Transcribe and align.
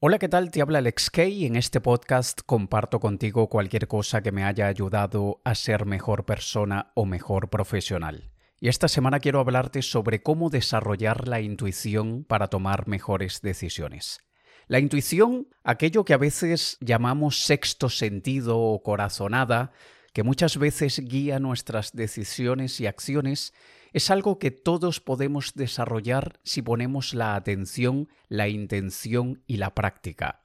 Hola, 0.00 0.20
¿qué 0.20 0.28
tal? 0.28 0.52
Te 0.52 0.62
habla 0.62 0.78
Alex 0.78 1.10
Kay 1.10 1.44
en 1.44 1.56
este 1.56 1.80
podcast 1.80 2.42
comparto 2.46 3.00
contigo 3.00 3.48
cualquier 3.48 3.88
cosa 3.88 4.22
que 4.22 4.30
me 4.30 4.44
haya 4.44 4.68
ayudado 4.68 5.40
a 5.42 5.56
ser 5.56 5.86
mejor 5.86 6.24
persona 6.24 6.92
o 6.94 7.04
mejor 7.04 7.50
profesional. 7.50 8.30
Y 8.60 8.68
esta 8.68 8.86
semana 8.86 9.18
quiero 9.18 9.40
hablarte 9.40 9.82
sobre 9.82 10.22
cómo 10.22 10.50
desarrollar 10.50 11.26
la 11.26 11.40
intuición 11.40 12.22
para 12.22 12.46
tomar 12.46 12.86
mejores 12.86 13.42
decisiones. 13.42 14.20
La 14.68 14.78
intuición, 14.78 15.48
aquello 15.64 16.04
que 16.04 16.14
a 16.14 16.18
veces 16.18 16.78
llamamos 16.80 17.42
sexto 17.42 17.88
sentido 17.88 18.56
o 18.56 18.80
corazonada, 18.84 19.72
que 20.12 20.22
muchas 20.22 20.58
veces 20.58 21.00
guía 21.00 21.40
nuestras 21.40 21.90
decisiones 21.92 22.80
y 22.80 22.86
acciones, 22.86 23.52
es 23.98 24.10
algo 24.10 24.38
que 24.38 24.50
todos 24.50 25.00
podemos 25.00 25.52
desarrollar 25.54 26.38
si 26.44 26.62
ponemos 26.62 27.14
la 27.14 27.34
atención, 27.34 28.08
la 28.28 28.48
intención 28.48 29.42
y 29.46 29.56
la 29.56 29.74
práctica. 29.74 30.44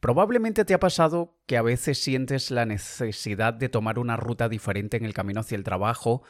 Probablemente 0.00 0.64
te 0.64 0.72
ha 0.72 0.80
pasado 0.80 1.36
que 1.46 1.56
a 1.56 1.62
veces 1.62 2.02
sientes 2.02 2.50
la 2.50 2.64
necesidad 2.64 3.54
de 3.54 3.68
tomar 3.68 3.98
una 3.98 4.16
ruta 4.16 4.48
diferente 4.48 4.96
en 4.96 5.04
el 5.04 5.14
camino 5.14 5.40
hacia 5.40 5.56
el 5.56 5.64
trabajo, 5.64 6.22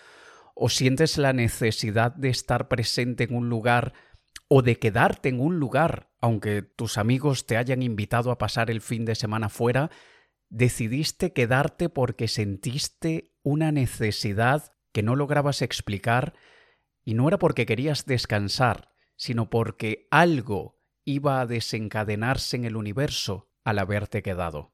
o 0.54 0.68
sientes 0.68 1.18
la 1.18 1.32
necesidad 1.32 2.14
de 2.14 2.30
estar 2.30 2.68
presente 2.68 3.24
en 3.24 3.34
un 3.34 3.48
lugar 3.48 3.92
o 4.48 4.62
de 4.62 4.78
quedarte 4.78 5.28
en 5.28 5.41
un 5.41 5.58
lugar, 5.58 6.10
aunque 6.20 6.62
tus 6.62 6.98
amigos 6.98 7.46
te 7.46 7.56
hayan 7.56 7.82
invitado 7.82 8.30
a 8.30 8.38
pasar 8.38 8.70
el 8.70 8.80
fin 8.80 9.04
de 9.04 9.14
semana 9.14 9.48
fuera, 9.48 9.91
decidiste 10.48 11.32
quedarte 11.32 11.88
porque 11.88 12.28
sentiste 12.28 13.34
una 13.42 13.72
necesidad 13.72 14.72
que 14.92 15.02
no 15.02 15.16
lograbas 15.16 15.62
explicar 15.62 16.34
y 17.05 17.15
no 17.15 17.29
era 17.29 17.38
porque 17.38 17.66
querías 17.66 18.06
descansar, 18.06 18.92
sino 19.16 19.51
porque 19.51 20.06
algo 20.11 20.80
iba 21.05 21.41
a 21.41 21.47
desencadenarse 21.47 22.56
en 22.56 22.65
el 22.65 22.77
universo 22.77 23.51
al 23.65 23.78
haberte 23.78 24.23
quedado. 24.23 24.73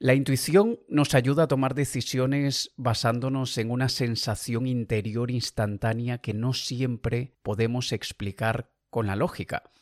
La 0.00 0.14
intuición 0.14 0.78
nos 0.88 1.14
ayuda 1.14 1.44
a 1.44 1.48
tomar 1.48 1.74
decisiones 1.74 2.72
basándonos 2.76 3.58
en 3.58 3.70
una 3.70 3.88
sensación 3.88 4.66
interior 4.66 5.30
instantánea 5.30 6.18
que 6.18 6.34
no 6.34 6.52
siempre 6.52 7.34
podemos 7.42 7.92
explicar 7.92 8.70
con 8.90 9.08
la 9.08 9.16
lógica. 9.16 9.72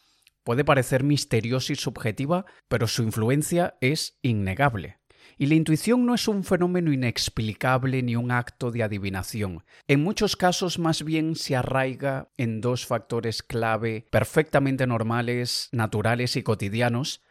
Puede 0.43 0.65
parecer 0.65 1.05
misteriosa 1.05 1.75
y 1.75 1.77
subjetiva, 1.77 2.47
pero 2.69 2.87
su 2.87 3.03
influencia 3.03 3.77
es 3.81 4.19
innegable. 4.23 5.01
Y 5.39 5.47
la 5.47 5.55
intuición 5.55 6.07
no 6.07 6.15
es 6.15 6.29
un 6.29 6.45
fenómeno 6.45 6.93
inexplicable 6.93 8.03
ni 8.03 8.17
un 8.17 8.31
acto 8.31 8.71
de 8.71 8.83
adivinación. 8.83 9.65
En 9.87 10.03
muchos 10.03 10.35
casos 10.35 10.79
más 10.79 11.05
bien 11.05 11.37
se 11.37 11.57
arraiga 11.57 12.31
en 12.39 12.63
dos 12.63 12.87
factores 12.87 13.43
clave 13.43 14.07
perfectamente 14.11 14.87
normales, 14.87 15.69
naturales 15.73 16.37
y 16.37 16.43
cotidianos, 16.43 17.23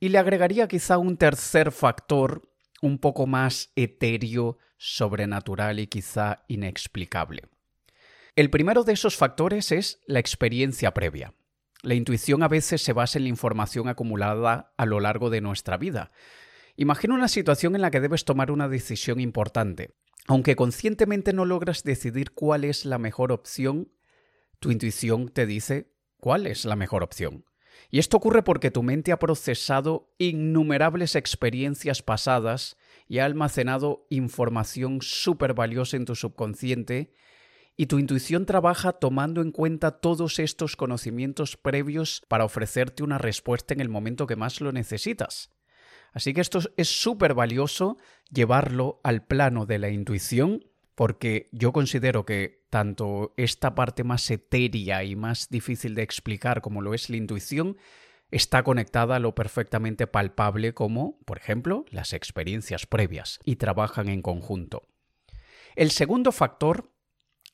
y 0.00 0.08
le 0.08 0.18
agregaría 0.18 0.66
quizá 0.66 0.96
un 0.96 1.18
tercer 1.18 1.72
factor 1.72 2.50
un 2.80 2.98
poco 2.98 3.26
más 3.26 3.70
etéreo, 3.76 4.58
sobrenatural 4.78 5.78
y 5.78 5.86
quizá 5.86 6.44
inexplicable. 6.48 7.42
El 8.34 8.48
primero 8.48 8.82
de 8.82 8.94
esos 8.94 9.16
factores 9.16 9.72
es 9.72 10.00
la 10.06 10.18
experiencia 10.18 10.94
previa. 10.94 11.34
La 11.82 11.94
intuición 11.94 12.42
a 12.42 12.48
veces 12.48 12.82
se 12.82 12.94
basa 12.94 13.18
en 13.18 13.24
la 13.24 13.28
información 13.28 13.88
acumulada 13.88 14.72
a 14.76 14.86
lo 14.86 15.00
largo 15.00 15.28
de 15.28 15.40
nuestra 15.42 15.76
vida, 15.76 16.10
Imagina 16.76 17.14
una 17.14 17.28
situación 17.28 17.74
en 17.74 17.82
la 17.82 17.90
que 17.90 18.00
debes 18.00 18.24
tomar 18.24 18.50
una 18.50 18.68
decisión 18.68 19.20
importante. 19.20 19.94
Aunque 20.26 20.56
conscientemente 20.56 21.32
no 21.32 21.44
logras 21.44 21.82
decidir 21.82 22.32
cuál 22.32 22.64
es 22.64 22.84
la 22.84 22.98
mejor 22.98 23.32
opción, 23.32 23.92
tu 24.60 24.70
intuición 24.70 25.28
te 25.28 25.46
dice 25.46 25.92
cuál 26.18 26.46
es 26.46 26.64
la 26.64 26.76
mejor 26.76 27.02
opción. 27.02 27.44
Y 27.90 27.98
esto 27.98 28.16
ocurre 28.16 28.42
porque 28.42 28.70
tu 28.70 28.82
mente 28.82 29.12
ha 29.12 29.18
procesado 29.18 30.14
innumerables 30.18 31.16
experiencias 31.16 32.02
pasadas 32.02 32.76
y 33.08 33.18
ha 33.18 33.24
almacenado 33.24 34.06
información 34.08 35.00
súper 35.02 35.54
valiosa 35.54 35.96
en 35.96 36.04
tu 36.04 36.14
subconsciente 36.14 37.12
y 37.76 37.86
tu 37.86 37.98
intuición 37.98 38.46
trabaja 38.46 38.92
tomando 38.92 39.40
en 39.40 39.50
cuenta 39.50 39.98
todos 40.00 40.38
estos 40.38 40.76
conocimientos 40.76 41.56
previos 41.56 42.22
para 42.28 42.44
ofrecerte 42.44 43.02
una 43.02 43.18
respuesta 43.18 43.74
en 43.74 43.80
el 43.80 43.88
momento 43.88 44.26
que 44.26 44.36
más 44.36 44.60
lo 44.60 44.72
necesitas. 44.72 45.50
Así 46.12 46.34
que 46.34 46.40
esto 46.40 46.60
es 46.76 46.88
súper 46.88 47.34
valioso 47.34 47.96
llevarlo 48.30 49.00
al 49.02 49.24
plano 49.24 49.66
de 49.66 49.78
la 49.78 49.90
intuición 49.90 50.64
porque 50.94 51.48
yo 51.52 51.72
considero 51.72 52.24
que 52.24 52.64
tanto 52.70 53.34
esta 53.36 53.74
parte 53.74 54.04
más 54.04 54.30
etérea 54.30 55.04
y 55.04 55.16
más 55.16 55.48
difícil 55.48 55.94
de 55.94 56.02
explicar 56.02 56.60
como 56.60 56.82
lo 56.82 56.94
es 56.94 57.10
la 57.10 57.16
intuición, 57.16 57.76
está 58.30 58.62
conectada 58.62 59.16
a 59.16 59.18
lo 59.18 59.34
perfectamente 59.34 60.06
palpable 60.06 60.74
como, 60.74 61.18
por 61.24 61.38
ejemplo, 61.38 61.84
las 61.90 62.12
experiencias 62.12 62.86
previas 62.86 63.40
y 63.44 63.56
trabajan 63.56 64.08
en 64.08 64.22
conjunto. 64.22 64.88
El 65.76 65.90
segundo 65.90 66.32
factor 66.32 66.90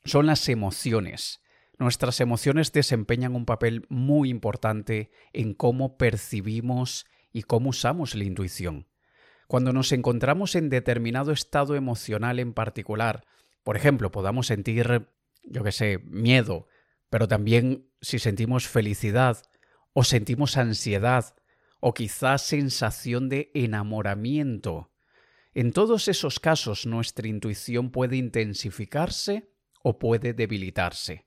son 0.05 0.25
las 0.25 0.47
emociones. 0.49 1.41
Nuestras 1.77 2.19
emociones 2.19 2.71
desempeñan 2.71 3.35
un 3.35 3.45
papel 3.45 3.85
muy 3.89 4.29
importante 4.29 5.11
en 5.33 5.53
cómo 5.53 5.97
percibimos 5.97 7.05
y 7.31 7.43
cómo 7.43 7.69
usamos 7.69 8.15
la 8.15 8.23
intuición. 8.23 8.87
Cuando 9.47 9.73
nos 9.73 9.91
encontramos 9.91 10.55
en 10.55 10.69
determinado 10.69 11.31
estado 11.31 11.75
emocional 11.75 12.39
en 12.39 12.53
particular, 12.53 13.25
por 13.63 13.77
ejemplo, 13.77 14.11
podamos 14.11 14.47
sentir, 14.47 15.07
yo 15.43 15.63
qué 15.63 15.71
sé, 15.71 15.99
miedo, 16.05 16.67
pero 17.09 17.27
también 17.27 17.89
si 18.01 18.19
sentimos 18.19 18.67
felicidad 18.67 19.41
o 19.93 20.03
sentimos 20.03 20.57
ansiedad 20.57 21.35
o 21.79 21.93
quizás 21.93 22.43
sensación 22.43 23.29
de 23.29 23.51
enamoramiento. 23.53 24.91
En 25.53 25.71
todos 25.71 26.07
esos 26.07 26.39
casos 26.39 26.85
nuestra 26.85 27.27
intuición 27.27 27.89
puede 27.89 28.17
intensificarse 28.17 29.49
o 29.81 29.97
puede 29.97 30.33
debilitarse. 30.33 31.25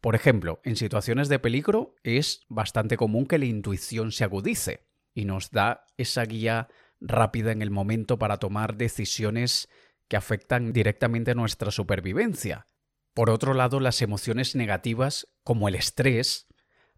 Por 0.00 0.14
ejemplo, 0.14 0.60
en 0.64 0.76
situaciones 0.76 1.28
de 1.28 1.38
peligro 1.38 1.94
es 2.02 2.44
bastante 2.48 2.96
común 2.96 3.26
que 3.26 3.38
la 3.38 3.44
intuición 3.44 4.10
se 4.10 4.24
agudice 4.24 4.91
y 5.14 5.24
nos 5.24 5.50
da 5.50 5.86
esa 5.96 6.24
guía 6.24 6.68
rápida 7.00 7.52
en 7.52 7.62
el 7.62 7.70
momento 7.70 8.18
para 8.18 8.38
tomar 8.38 8.76
decisiones 8.76 9.68
que 10.08 10.16
afectan 10.16 10.72
directamente 10.72 11.34
nuestra 11.34 11.70
supervivencia. 11.70 12.68
Por 13.14 13.30
otro 13.30 13.54
lado, 13.54 13.80
las 13.80 14.00
emociones 14.02 14.56
negativas, 14.56 15.28
como 15.42 15.68
el 15.68 15.74
estrés, 15.74 16.46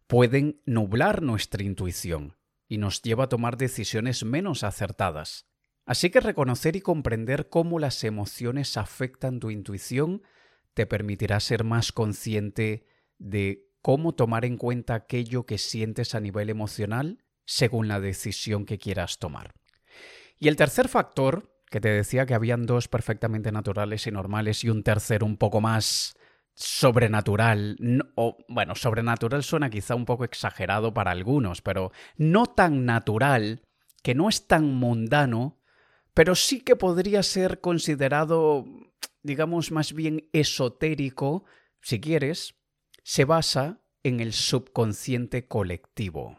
pueden 0.07 0.61
nublar 0.65 1.23
nuestra 1.23 1.63
intuición 1.63 2.37
y 2.69 2.79
nos 2.79 3.03
lleva 3.03 3.25
a 3.25 3.29
tomar 3.29 3.57
decisiones 3.57 4.25
menos 4.25 4.65
acertadas. 4.65 5.47
Así 5.87 6.11
que 6.11 6.21
reconocer 6.21 6.77
y 6.77 6.81
comprender 6.81 7.49
cómo 7.49 7.79
las 7.79 8.05
emociones 8.05 8.77
afectan 8.77 9.39
tu 9.41 9.51
intuición 9.51 10.23
te 10.73 10.87
permitirá 10.87 11.41
ser 11.41 11.63
más 11.63 11.93
consciente 11.93 12.87
de 13.19 13.69
cómo 13.83 14.15
tomar 14.15 14.45
en 14.45 14.57
cuenta 14.57 14.95
aquello 14.95 15.47
que 15.47 15.59
sientes 15.59 16.15
a 16.15 16.21
nivel 16.21 16.51
emocional 16.51 17.24
según 17.45 17.89
la 17.89 18.01
decisión 18.01 18.65
que 18.67 18.79
quieras 18.79 19.19
tomar. 19.19 19.55
Y 20.39 20.49
el 20.49 20.57
tercer 20.57 20.89
factor, 20.89 21.55
que 21.71 21.81
te 21.81 21.89
decía 21.89 22.27
que 22.27 22.35
habían 22.35 22.67
dos 22.67 22.89
perfectamente 22.89 23.53
naturales 23.53 24.07
y 24.07 24.11
normales 24.11 24.65
y 24.65 24.69
un 24.69 24.83
tercero 24.83 25.27
un 25.27 25.37
poco 25.37 25.61
más 25.61 26.17
sobrenatural, 26.55 27.77
o 28.15 28.39
bueno, 28.49 28.75
sobrenatural 28.75 29.43
suena 29.43 29.71
quizá 29.71 29.95
un 29.95 30.05
poco 30.05 30.25
exagerado 30.25 30.95
para 30.95 31.11
algunos, 31.11 31.63
pero 31.63 31.91
no 32.17 32.47
tan 32.47 32.85
natural, 32.85 33.63
que 34.03 34.15
no 34.15 34.29
es 34.29 34.47
tan 34.47 34.67
mundano, 34.75 35.59
pero 36.13 36.35
sí 36.37 36.61
que 36.61 36.77
podría 36.77 37.23
ser 37.23 37.61
considerado, 37.61 38.67
digamos, 39.23 39.73
más 39.73 39.93
bien 39.93 40.29
esotérico, 40.33 41.45
si 41.81 42.01
quieres, 42.01 42.55
se 43.03 43.25
basa 43.25 43.81
en 44.05 44.21
el 44.21 44.33
subconsciente 44.33 45.49
colectivo. 45.49 46.39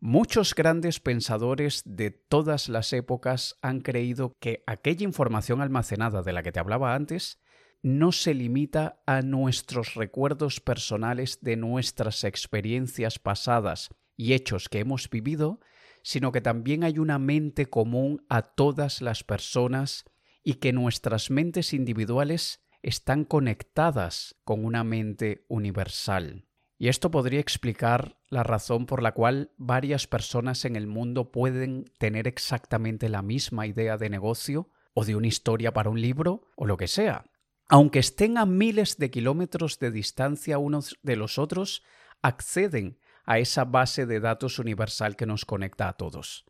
Muchos 0.00 0.54
grandes 0.54 1.00
pensadores 1.00 1.82
de 1.84 2.12
todas 2.12 2.68
las 2.68 2.92
épocas 2.92 3.58
han 3.62 3.80
creído 3.80 4.36
que 4.38 4.62
aquella 4.68 5.02
información 5.02 5.60
almacenada 5.60 6.22
de 6.22 6.32
la 6.32 6.44
que 6.44 6.52
te 6.52 6.60
hablaba 6.60 6.94
antes 6.94 7.40
no 7.82 8.12
se 8.12 8.32
limita 8.32 9.02
a 9.06 9.22
nuestros 9.22 9.94
recuerdos 9.94 10.60
personales 10.60 11.40
de 11.40 11.56
nuestras 11.56 12.22
experiencias 12.22 13.18
pasadas 13.18 13.88
y 14.16 14.34
hechos 14.34 14.68
que 14.68 14.78
hemos 14.78 15.10
vivido, 15.10 15.58
sino 16.02 16.30
que 16.30 16.40
también 16.40 16.84
hay 16.84 17.00
una 17.00 17.18
mente 17.18 17.66
común 17.66 18.24
a 18.28 18.42
todas 18.42 19.02
las 19.02 19.24
personas 19.24 20.04
y 20.44 20.54
que 20.54 20.72
nuestras 20.72 21.28
mentes 21.28 21.72
individuales 21.72 22.60
están 22.82 23.24
conectadas 23.24 24.36
con 24.44 24.64
una 24.64 24.84
mente 24.84 25.44
universal. 25.48 26.47
Y 26.78 26.88
esto 26.88 27.10
podría 27.10 27.40
explicar 27.40 28.16
la 28.28 28.44
razón 28.44 28.86
por 28.86 29.02
la 29.02 29.12
cual 29.12 29.50
varias 29.56 30.06
personas 30.06 30.64
en 30.64 30.76
el 30.76 30.86
mundo 30.86 31.32
pueden 31.32 31.90
tener 31.98 32.28
exactamente 32.28 33.08
la 33.08 33.20
misma 33.20 33.66
idea 33.66 33.96
de 33.96 34.08
negocio 34.08 34.70
o 34.94 35.04
de 35.04 35.16
una 35.16 35.26
historia 35.26 35.72
para 35.72 35.90
un 35.90 36.00
libro 36.00 36.48
o 36.56 36.66
lo 36.66 36.76
que 36.76 36.86
sea. 36.86 37.24
Aunque 37.68 37.98
estén 37.98 38.38
a 38.38 38.46
miles 38.46 38.96
de 38.96 39.10
kilómetros 39.10 39.80
de 39.80 39.90
distancia 39.90 40.58
unos 40.58 40.96
de 41.02 41.16
los 41.16 41.38
otros, 41.38 41.82
acceden 42.22 42.98
a 43.26 43.40
esa 43.40 43.64
base 43.64 44.06
de 44.06 44.20
datos 44.20 44.58
universal 44.58 45.16
que 45.16 45.26
nos 45.26 45.44
conecta 45.44 45.88
a 45.88 45.94
todos. 45.94 46.46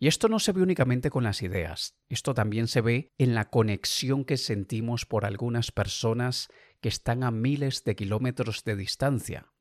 Y 0.00 0.08
esto 0.08 0.28
no 0.28 0.38
se 0.38 0.52
ve 0.52 0.62
únicamente 0.62 1.10
con 1.10 1.24
las 1.24 1.42
ideas, 1.42 1.94
esto 2.08 2.32
también 2.32 2.68
se 2.68 2.80
ve 2.80 3.12
en 3.18 3.34
la 3.34 3.50
conexión 3.50 4.24
que 4.24 4.36
sentimos 4.36 5.06
por 5.06 5.24
algunas 5.24 5.72
personas 5.72 6.48
que 6.80 6.88
están 6.88 7.22
a 7.22 7.30
miles 7.30 7.84
de 7.84 7.96
kilómetros 7.96 8.64
de 8.64 8.76
distancia. 8.76 9.52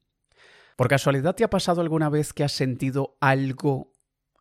¿Por 0.78 0.90
casualidad 0.90 1.34
te 1.34 1.44
ha 1.44 1.50
pasado 1.50 1.82
alguna 1.82 2.08
vez 2.08 2.34
que 2.34 2.44
has 2.44 2.52
sentido 2.52 3.18
algo, 3.20 3.94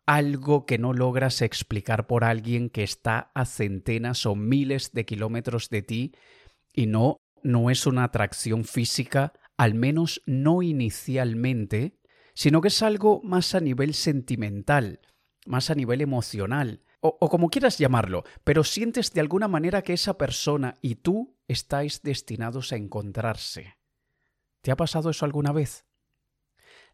algo 0.05 0.67
que 0.67 0.77
no 0.77 0.93
logras 0.93 1.41
explicar 1.41 2.05
por 2.05 2.23
alguien 2.23 2.69
que 2.69 2.83
está 2.83 3.31
a 3.33 3.43
centenas 3.45 4.27
o 4.27 4.35
miles 4.35 4.91
de 4.91 5.03
kilómetros 5.03 5.69
de 5.69 5.81
ti 5.81 6.13
y 6.71 6.85
no, 6.85 7.17
no 7.41 7.71
es 7.71 7.87
una 7.87 8.03
atracción 8.03 8.65
física, 8.65 9.33
al 9.57 9.73
menos 9.73 10.21
no 10.27 10.61
inicialmente, 10.61 11.97
sino 12.35 12.61
que 12.61 12.67
es 12.67 12.83
algo 12.83 13.19
más 13.23 13.55
a 13.55 13.59
nivel 13.59 13.95
sentimental, 13.95 14.99
más 15.47 15.71
a 15.71 15.75
nivel 15.75 16.01
emocional, 16.01 16.83
o, 16.99 17.17
o, 17.19 17.29
como 17.29 17.49
quieras 17.49 17.79
llamarlo, 17.79 18.23
pero 18.43 18.63
sientes 18.63 19.11
de 19.11 19.21
alguna 19.21 19.47
manera 19.47 19.81
que 19.81 19.93
esa 19.93 20.19
persona 20.19 20.75
y 20.83 20.95
tú 20.97 21.35
estáis 21.47 22.03
destinados 22.03 22.73
a 22.73 22.75
encontrarse. 22.75 23.79
¿Te 24.61 24.69
ha 24.69 24.75
pasado 24.75 25.09
eso 25.09 25.25
alguna 25.25 25.51
vez? 25.51 25.86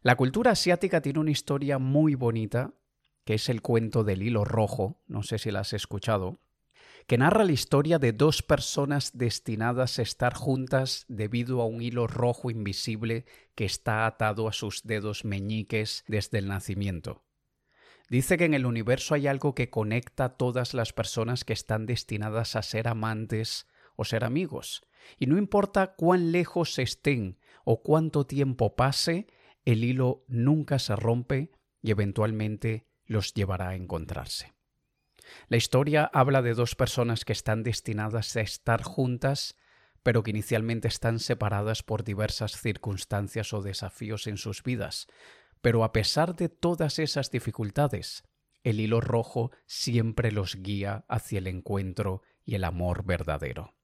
La 0.04 0.16
cultura 0.16 0.50
asiática 0.50 1.00
tiene 1.00 1.18
una 1.18 1.30
historia 1.30 1.78
muy 1.78 2.14
bonita, 2.14 2.74
que 3.24 3.32
es 3.32 3.48
el 3.48 3.62
cuento 3.62 4.04
del 4.04 4.22
hilo 4.22 4.44
rojo, 4.44 5.00
no 5.06 5.22
sé 5.22 5.38
si 5.38 5.50
la 5.50 5.60
has 5.60 5.72
escuchado, 5.72 6.40
que 7.06 7.16
narra 7.16 7.42
la 7.42 7.52
historia 7.52 7.98
de 7.98 8.12
dos 8.12 8.42
personas 8.42 9.16
destinadas 9.16 9.98
a 9.98 10.02
estar 10.02 10.34
juntas 10.34 11.06
debido 11.08 11.62
a 11.62 11.66
un 11.66 11.80
hilo 11.80 12.06
rojo 12.06 12.50
invisible 12.50 13.24
que 13.54 13.64
está 13.64 14.04
atado 14.04 14.46
a 14.46 14.52
sus 14.52 14.82
dedos 14.82 15.24
meñiques 15.24 16.04
desde 16.06 16.36
el 16.36 16.48
nacimiento. 16.48 17.24
Dice 18.10 18.36
que 18.36 18.44
en 18.44 18.52
el 18.52 18.66
universo 18.66 19.14
hay 19.14 19.26
algo 19.26 19.54
que 19.54 19.70
conecta 19.70 20.26
a 20.26 20.36
todas 20.36 20.74
las 20.74 20.92
personas 20.92 21.44
que 21.44 21.54
están 21.54 21.86
destinadas 21.86 22.56
a 22.56 22.62
ser 22.62 22.88
amantes 22.88 23.68
o 23.96 24.04
ser 24.04 24.24
amigos. 24.24 24.82
Y 25.18 25.24
no 25.24 25.38
importa 25.38 25.94
cuán 25.94 26.30
lejos 26.30 26.78
estén 26.78 27.38
o 27.64 27.82
cuánto 27.82 28.26
tiempo 28.26 28.76
pase, 28.76 29.28
el 29.64 29.84
hilo 29.84 30.24
nunca 30.28 30.78
se 30.78 30.96
rompe 30.96 31.52
y 31.80 31.90
eventualmente 31.90 32.86
los 33.06 33.34
llevará 33.34 33.70
a 33.70 33.74
encontrarse. 33.74 34.54
La 35.48 35.56
historia 35.56 36.10
habla 36.12 36.42
de 36.42 36.54
dos 36.54 36.74
personas 36.74 37.24
que 37.24 37.32
están 37.32 37.62
destinadas 37.62 38.36
a 38.36 38.40
estar 38.40 38.82
juntas, 38.82 39.56
pero 40.02 40.22
que 40.22 40.30
inicialmente 40.30 40.88
están 40.88 41.18
separadas 41.18 41.82
por 41.82 42.04
diversas 42.04 42.60
circunstancias 42.60 43.52
o 43.52 43.62
desafíos 43.62 44.26
en 44.26 44.36
sus 44.36 44.62
vidas, 44.62 45.06
pero 45.62 45.82
a 45.82 45.92
pesar 45.92 46.36
de 46.36 46.50
todas 46.50 46.98
esas 46.98 47.30
dificultades, 47.30 48.24
el 48.64 48.80
hilo 48.80 49.00
rojo 49.00 49.50
siempre 49.66 50.30
los 50.30 50.56
guía 50.56 51.04
hacia 51.08 51.38
el 51.38 51.46
encuentro 51.46 52.22
y 52.44 52.54
el 52.54 52.64
amor 52.64 53.04
verdadero. 53.04 53.74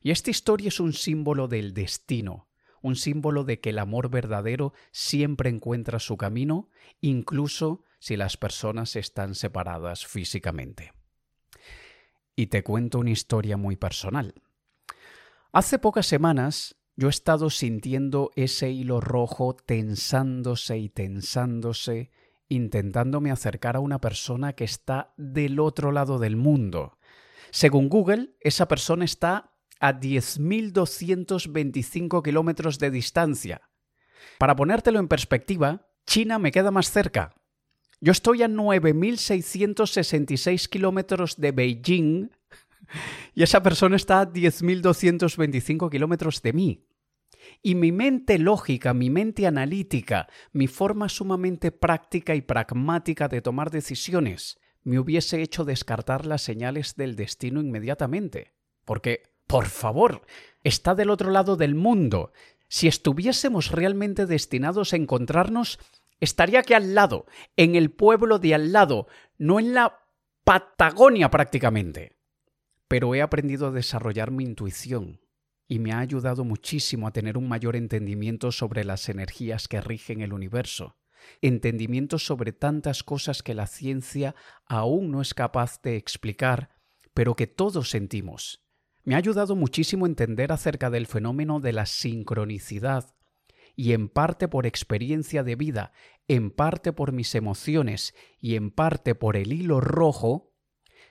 Y 0.00 0.10
esta 0.10 0.30
historia 0.30 0.68
es 0.68 0.80
un 0.80 0.92
símbolo 0.92 1.46
del 1.46 1.72
destino, 1.72 2.47
un 2.82 2.96
símbolo 2.96 3.44
de 3.44 3.60
que 3.60 3.70
el 3.70 3.78
amor 3.78 4.10
verdadero 4.10 4.72
siempre 4.90 5.50
encuentra 5.50 5.98
su 5.98 6.16
camino, 6.16 6.68
incluso 7.00 7.84
si 7.98 8.16
las 8.16 8.36
personas 8.36 8.96
están 8.96 9.34
separadas 9.34 10.06
físicamente. 10.06 10.92
Y 12.36 12.46
te 12.46 12.62
cuento 12.62 13.00
una 13.00 13.10
historia 13.10 13.56
muy 13.56 13.76
personal. 13.76 14.34
Hace 15.52 15.78
pocas 15.78 16.06
semanas 16.06 16.76
yo 16.94 17.06
he 17.06 17.10
estado 17.10 17.48
sintiendo 17.48 18.32
ese 18.34 18.70
hilo 18.70 19.00
rojo 19.00 19.54
tensándose 19.54 20.78
y 20.78 20.88
tensándose, 20.88 22.10
intentándome 22.48 23.30
acercar 23.30 23.76
a 23.76 23.80
una 23.80 24.00
persona 24.00 24.54
que 24.54 24.64
está 24.64 25.14
del 25.16 25.60
otro 25.60 25.92
lado 25.92 26.18
del 26.18 26.36
mundo. 26.36 26.98
Según 27.50 27.88
Google, 27.88 28.34
esa 28.40 28.68
persona 28.68 29.04
está 29.04 29.52
a 29.80 29.98
10.225 29.98 32.22
kilómetros 32.22 32.78
de 32.78 32.90
distancia. 32.90 33.62
Para 34.38 34.56
ponértelo 34.56 34.98
en 34.98 35.08
perspectiva, 35.08 35.86
China 36.06 36.38
me 36.38 36.52
queda 36.52 36.70
más 36.70 36.90
cerca. 36.90 37.34
Yo 38.00 38.12
estoy 38.12 38.42
a 38.42 38.48
9.666 38.48 40.68
kilómetros 40.68 41.36
de 41.36 41.52
Beijing 41.52 42.30
y 43.34 43.42
esa 43.42 43.62
persona 43.62 43.96
está 43.96 44.20
a 44.20 44.32
10.225 44.32 45.90
kilómetros 45.90 46.42
de 46.42 46.52
mí. 46.52 46.84
Y 47.62 47.74
mi 47.74 47.92
mente 47.92 48.38
lógica, 48.38 48.94
mi 48.94 49.10
mente 49.10 49.46
analítica, 49.46 50.28
mi 50.52 50.66
forma 50.66 51.08
sumamente 51.08 51.72
práctica 51.72 52.34
y 52.34 52.40
pragmática 52.40 53.28
de 53.28 53.42
tomar 53.42 53.70
decisiones, 53.70 54.58
me 54.82 54.98
hubiese 54.98 55.42
hecho 55.42 55.64
descartar 55.64 56.26
las 56.26 56.42
señales 56.42 56.94
del 56.94 57.16
destino 57.16 57.60
inmediatamente. 57.60 58.54
Porque, 58.84 59.27
por 59.48 59.66
favor, 59.66 60.22
está 60.62 60.94
del 60.94 61.10
otro 61.10 61.30
lado 61.30 61.56
del 61.56 61.74
mundo. 61.74 62.32
Si 62.68 62.86
estuviésemos 62.86 63.72
realmente 63.72 64.26
destinados 64.26 64.92
a 64.92 64.96
encontrarnos, 64.96 65.80
estaría 66.20 66.60
aquí 66.60 66.74
al 66.74 66.94
lado, 66.94 67.26
en 67.56 67.74
el 67.74 67.90
pueblo 67.90 68.38
de 68.38 68.54
al 68.54 68.72
lado, 68.72 69.08
no 69.38 69.58
en 69.58 69.72
la 69.72 70.00
Patagonia 70.44 71.30
prácticamente. 71.30 72.16
Pero 72.88 73.14
he 73.14 73.22
aprendido 73.22 73.68
a 73.68 73.70
desarrollar 73.70 74.30
mi 74.30 74.44
intuición, 74.44 75.20
y 75.66 75.78
me 75.78 75.92
ha 75.92 76.00
ayudado 76.00 76.44
muchísimo 76.44 77.06
a 77.06 77.12
tener 77.12 77.38
un 77.38 77.48
mayor 77.48 77.74
entendimiento 77.74 78.52
sobre 78.52 78.84
las 78.84 79.08
energías 79.08 79.66
que 79.66 79.80
rigen 79.80 80.20
el 80.20 80.34
universo, 80.34 80.98
entendimiento 81.40 82.18
sobre 82.18 82.52
tantas 82.52 83.02
cosas 83.02 83.42
que 83.42 83.54
la 83.54 83.66
ciencia 83.66 84.34
aún 84.66 85.10
no 85.10 85.22
es 85.22 85.32
capaz 85.32 85.80
de 85.80 85.96
explicar, 85.96 86.70
pero 87.14 87.34
que 87.34 87.46
todos 87.46 87.88
sentimos. 87.88 88.67
Me 89.08 89.14
ha 89.14 89.18
ayudado 89.18 89.56
muchísimo 89.56 90.04
a 90.04 90.08
entender 90.08 90.52
acerca 90.52 90.90
del 90.90 91.06
fenómeno 91.06 91.60
de 91.60 91.72
la 91.72 91.86
sincronicidad, 91.86 93.14
y 93.74 93.94
en 93.94 94.10
parte 94.10 94.48
por 94.48 94.66
experiencia 94.66 95.42
de 95.42 95.56
vida, 95.56 95.92
en 96.26 96.50
parte 96.50 96.92
por 96.92 97.12
mis 97.12 97.34
emociones 97.34 98.14
y 98.38 98.56
en 98.56 98.70
parte 98.70 99.14
por 99.14 99.38
el 99.38 99.54
hilo 99.54 99.80
rojo, 99.80 100.52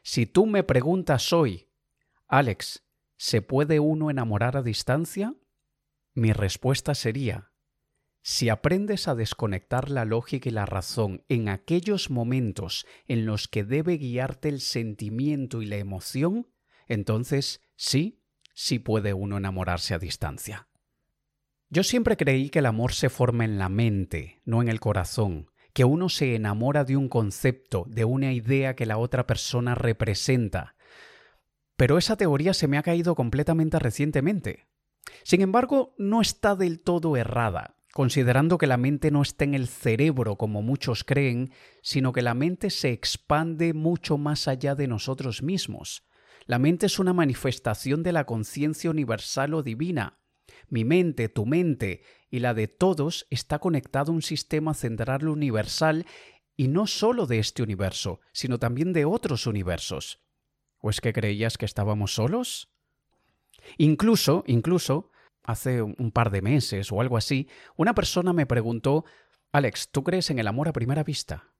si 0.04 0.28
tú 0.28 0.46
me 0.46 0.62
preguntas 0.62 1.34
hoy, 1.34 1.72
Alex, 2.28 2.84
¿Se 3.18 3.42
puede 3.42 3.80
uno 3.80 4.12
enamorar 4.12 4.58
a 4.58 4.62
distancia? 4.62 5.34
Mi 6.14 6.34
respuesta 6.34 6.94
sería, 6.94 7.52
si 8.22 8.50
aprendes 8.50 9.08
a 9.08 9.16
desconectar 9.16 9.90
la 9.90 10.06
lógica 10.06 10.50
y 10.50 10.52
la 10.52 10.68
razón 10.68 11.24
en 11.30 11.50
aquellos 11.50 12.12
momentos 12.12 12.86
en 13.08 13.26
los 13.26 13.48
que 13.48 13.64
debe 13.64 13.98
guiarte 13.98 14.50
el 14.50 14.62
sentimiento 14.62 15.64
y 15.64 15.66
la 15.66 15.78
emoción, 15.78 16.48
entonces 16.88 17.67
sí, 17.78 18.22
sí 18.54 18.80
puede 18.80 19.14
uno 19.14 19.38
enamorarse 19.38 19.94
a 19.94 20.00
distancia. 20.00 20.68
Yo 21.69 21.84
siempre 21.84 22.18
creí 22.18 22.50
que 22.50 22.60
el 22.60 22.66
amor 22.66 22.92
se 22.92 23.10
forma 23.10 23.46
en 23.46 23.57
la 23.57 23.69
mente, 23.69 24.42
no 24.44 24.62
en 24.62 24.68
el 24.68 24.81
corazón, 24.81 25.50
que 25.72 25.86
uno 25.86 26.10
se 26.10 26.36
enamora 26.36 26.84
de 26.84 26.98
un 26.98 27.07
concepto, 27.07 27.86
de 27.88 28.04
una 28.04 28.34
idea 28.34 28.76
que 28.76 28.86
la 28.86 28.98
otra 28.98 29.26
persona 29.26 29.76
representa, 29.76 30.76
pero 31.78 32.00
esa 32.00 32.18
teoría 32.18 32.54
se 32.54 32.68
me 32.68 32.78
ha 32.78 32.84
caído 32.84 33.16
completamente 33.16 33.78
recientemente. 33.80 34.68
Sin 35.24 35.42
embargo, 35.42 35.94
no 35.98 36.22
está 36.22 36.56
del 36.56 36.80
todo 36.80 37.16
errada, 37.16 37.78
considerando 37.94 38.57
que 38.57 38.68
la 38.68 38.78
mente 38.78 39.12
no 39.12 39.22
está 39.22 39.44
en 39.44 39.54
el 39.54 39.68
cerebro 39.68 40.38
como 40.38 40.64
muchos 40.64 41.04
creen, 41.04 41.52
sino 41.84 42.12
que 42.12 42.24
la 42.24 42.34
mente 42.34 42.72
se 42.72 42.90
expande 42.90 43.74
mucho 43.74 44.18
más 44.18 44.48
allá 44.48 44.74
de 44.74 44.88
nosotros 44.88 45.44
mismos. 45.44 46.06
La 46.47 46.59
mente 46.59 46.85
es 46.85 46.97
una 46.97 47.13
manifestación 47.13 48.04
de 48.04 48.13
la 48.13 48.25
conciencia 48.25 48.89
universal 48.89 49.54
o 49.54 49.63
divina. 49.63 50.21
Mi 50.69 50.85
mente, 50.85 51.27
tu 51.27 51.45
mente 51.45 52.01
y 52.30 52.39
la 52.39 52.54
de 52.54 52.69
todos 52.69 53.27
está 53.30 53.59
conectado 53.59 54.11
a 54.11 54.16
un 54.16 54.21
sistema 54.21 54.73
central 54.73 55.27
universal 55.27 56.06
y 56.56 56.69
no 56.69 56.87
solo 56.87 57.27
de 57.27 57.39
este 57.39 57.63
universo, 57.63 58.21
sino 58.31 58.59
también 58.59 58.94
de 58.94 59.04
otros 59.04 59.45
universos. 59.45 60.21
¿O 60.80 60.89
es 60.89 61.01
que 61.01 61.11
creías 61.11 61.57
que 61.57 61.66
estábamos 61.66 62.13
solos? 62.16 62.69
Incluso, 63.77 64.45
incluso, 64.47 65.11
hace 65.44 65.81
un 65.81 66.11
par 66.11 66.31
de 66.31 66.42
meses 66.42 66.92
o 66.94 67.01
algo 67.01 67.18
así, 67.18 67.49
una 67.75 67.94
persona 67.94 68.31
me 68.31 68.45
preguntó, 68.45 69.04
Alex, 69.51 69.89
¿tú 69.92 70.04
crees 70.04 70.30
en 70.30 70.39
el 70.39 70.47
amor 70.47 70.69
a 70.69 70.73
primera 70.73 71.04
vista? 71.04 71.54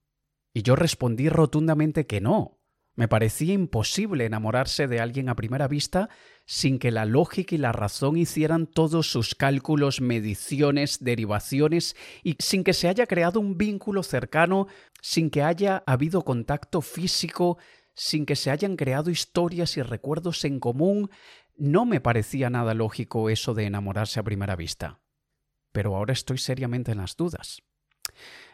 Y 0.54 0.62
yo 0.62 0.78
respondí 0.78 1.28
rotundamente 1.28 2.08
que 2.08 2.22
no. 2.22 2.57
Me 2.98 3.08
parecía 3.08 3.54
imposible 3.54 4.26
enamorarse 4.26 4.88
de 4.88 5.00
alguien 5.00 5.30
a 5.30 5.36
primera 5.36 5.68
vista 5.68 6.10
sin 6.48 6.80
que 6.80 6.90
la 6.90 7.06
lógica 7.06 7.54
y 7.54 7.60
la 7.60 7.72
razón 7.72 8.18
hicieran 8.18 8.66
todos 8.66 9.12
sus 9.12 9.36
cálculos, 9.36 10.02
mediciones, 10.02 10.98
derivaciones 11.04 11.96
y 12.24 12.38
sin 12.40 12.64
que 12.64 12.74
se 12.74 12.88
haya 12.88 13.06
creado 13.06 13.40
un 13.40 13.56
vínculo 13.56 14.02
cercano, 14.02 14.66
sin 15.00 15.30
que 15.30 15.44
haya 15.44 15.84
habido 15.86 16.26
contacto 16.26 16.82
físico, 16.82 17.60
sin 17.94 18.26
que 18.26 18.36
se 18.36 18.50
hayan 18.50 18.76
creado 18.76 19.12
historias 19.12 19.78
y 19.78 19.84
recuerdos 19.84 20.44
en 20.44 20.60
común, 20.60 21.12
no 21.56 21.86
me 21.86 22.02
parecía 22.02 22.50
nada 22.50 22.74
lógico 22.74 23.30
eso 23.30 23.54
de 23.54 23.66
enamorarse 23.66 24.20
a 24.20 24.24
primera 24.24 24.56
vista. 24.56 25.02
Pero 25.72 25.96
ahora 25.96 26.14
estoy 26.14 26.40
seriamente 26.40 26.94
en 26.94 26.98
las 26.98 27.16
dudas. 27.16 27.62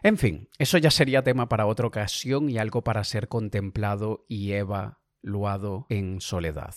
En 0.03 0.17
fin, 0.17 0.49
eso 0.59 0.77
ya 0.77 0.91
sería 0.91 1.23
tema 1.23 1.47
para 1.47 1.65
otra 1.65 1.87
ocasión 1.87 2.49
y 2.49 2.57
algo 2.57 2.83
para 2.83 3.05
ser 3.05 3.29
contemplado 3.29 4.25
y 4.27 4.51
evaluado 4.51 5.85
en 5.87 6.19
soledad. 6.19 6.75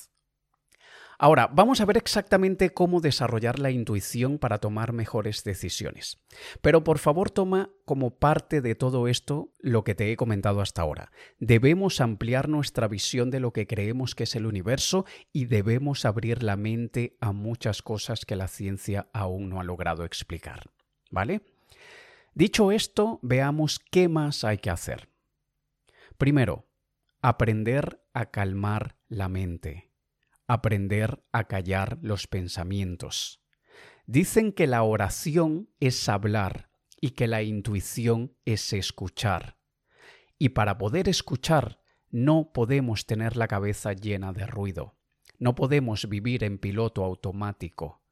Ahora, 1.18 1.48
vamos 1.52 1.80
a 1.80 1.86
ver 1.86 1.96
exactamente 1.96 2.70
cómo 2.70 3.00
desarrollar 3.00 3.58
la 3.58 3.70
intuición 3.70 4.38
para 4.38 4.58
tomar 4.58 4.92
mejores 4.92 5.42
decisiones. 5.42 6.22
Pero 6.60 6.84
por 6.84 6.98
favor 6.98 7.30
toma 7.30 7.70
como 7.84 8.18
parte 8.18 8.60
de 8.60 8.74
todo 8.76 9.08
esto 9.08 9.50
lo 9.58 9.82
que 9.82 9.96
te 9.96 10.12
he 10.12 10.16
comentado 10.16 10.60
hasta 10.60 10.82
ahora. 10.82 11.10
Debemos 11.40 12.00
ampliar 12.00 12.48
nuestra 12.48 12.86
visión 12.86 13.30
de 13.30 13.40
lo 13.40 13.52
que 13.52 13.66
creemos 13.66 14.14
que 14.14 14.24
es 14.24 14.36
el 14.36 14.46
universo 14.46 15.04
y 15.32 15.46
debemos 15.46 16.04
abrir 16.04 16.44
la 16.44 16.56
mente 16.56 17.16
a 17.20 17.32
muchas 17.32 17.82
cosas 17.82 18.24
que 18.24 18.36
la 18.36 18.46
ciencia 18.46 19.08
aún 19.12 19.48
no 19.48 19.58
ha 19.58 19.64
logrado 19.64 20.04
explicar. 20.04 20.70
¿Vale? 21.10 21.40
Dicho 22.36 22.70
esto, 22.70 23.18
veamos 23.22 23.80
qué 23.90 24.08
más 24.08 24.44
hay 24.44 24.58
que 24.58 24.70
hacer. 24.70 25.08
Primero, 26.16 26.68
aprender 27.20 28.00
a 28.12 28.30
calmar 28.30 28.96
la 29.08 29.28
mente 29.28 29.86
aprender 30.46 31.24
a 31.32 31.44
callar 31.44 31.98
los 32.02 32.26
pensamientos. 32.26 33.42
Dicen 34.06 34.52
que 34.52 34.66
la 34.66 34.82
oración 34.82 35.68
es 35.80 36.08
hablar 36.08 36.70
y 37.00 37.10
que 37.10 37.26
la 37.26 37.42
intuición 37.42 38.36
es 38.44 38.72
escuchar. 38.72 39.58
Y 40.38 40.50
para 40.50 40.78
poder 40.78 41.08
escuchar 41.08 41.80
no 42.10 42.52
podemos 42.52 43.06
tener 43.06 43.36
la 43.36 43.48
cabeza 43.48 43.92
llena 43.92 44.32
de 44.32 44.46
ruido. 44.46 44.96
No 45.38 45.54
podemos 45.54 46.08
vivir 46.08 46.44
en 46.44 46.58
piloto 46.58 47.04
automático. 47.04 48.02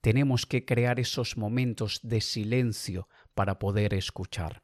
Tenemos 0.00 0.46
que 0.46 0.64
crear 0.64 1.00
esos 1.00 1.36
momentos 1.36 2.00
de 2.02 2.20
silencio 2.20 3.08
para 3.34 3.58
poder 3.58 3.94
escuchar. 3.94 4.62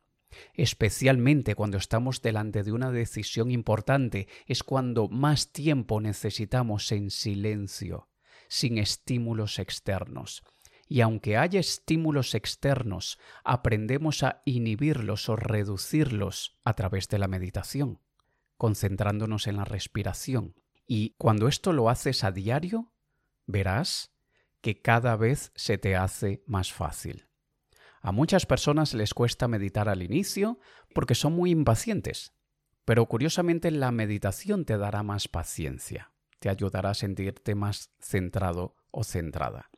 Especialmente 0.54 1.54
cuando 1.54 1.78
estamos 1.78 2.22
delante 2.22 2.62
de 2.62 2.72
una 2.72 2.90
decisión 2.90 3.50
importante 3.50 4.28
es 4.46 4.62
cuando 4.62 5.08
más 5.08 5.52
tiempo 5.52 6.00
necesitamos 6.00 6.90
en 6.92 7.10
silencio, 7.10 8.08
sin 8.48 8.78
estímulos 8.78 9.58
externos. 9.58 10.42
Y 10.86 11.00
aunque 11.00 11.36
haya 11.36 11.60
estímulos 11.60 12.34
externos, 12.34 13.18
aprendemos 13.42 14.22
a 14.22 14.42
inhibirlos 14.44 15.28
o 15.28 15.36
reducirlos 15.36 16.58
a 16.64 16.74
través 16.74 17.08
de 17.08 17.18
la 17.18 17.28
meditación, 17.28 18.00
concentrándonos 18.56 19.46
en 19.46 19.56
la 19.56 19.64
respiración. 19.64 20.54
Y 20.86 21.14
cuando 21.16 21.48
esto 21.48 21.72
lo 21.72 21.88
haces 21.88 22.22
a 22.22 22.32
diario, 22.32 22.92
verás 23.46 24.13
que 24.64 24.80
cada 24.80 25.14
vez 25.14 25.52
se 25.56 25.76
te 25.76 25.94
hace 25.94 26.42
más 26.46 26.72
fácil. 26.72 27.28
A 28.00 28.12
muchas 28.12 28.46
personas 28.46 28.94
les 28.94 29.12
cuesta 29.12 29.46
meditar 29.46 29.90
al 29.90 30.02
inicio 30.02 30.58
porque 30.94 31.14
son 31.14 31.34
muy 31.34 31.50
impacientes, 31.50 32.32
pero 32.86 33.04
curiosamente 33.04 33.70
la 33.70 33.90
meditación 33.90 34.64
te 34.64 34.78
dará 34.78 35.02
más 35.02 35.28
paciencia, 35.28 36.14
te 36.38 36.48
ayudará 36.48 36.88
a 36.88 36.94
sentirte 36.94 37.54
más 37.54 37.90
centrado 38.00 38.74
o 38.90 39.04
centrada. 39.04 39.68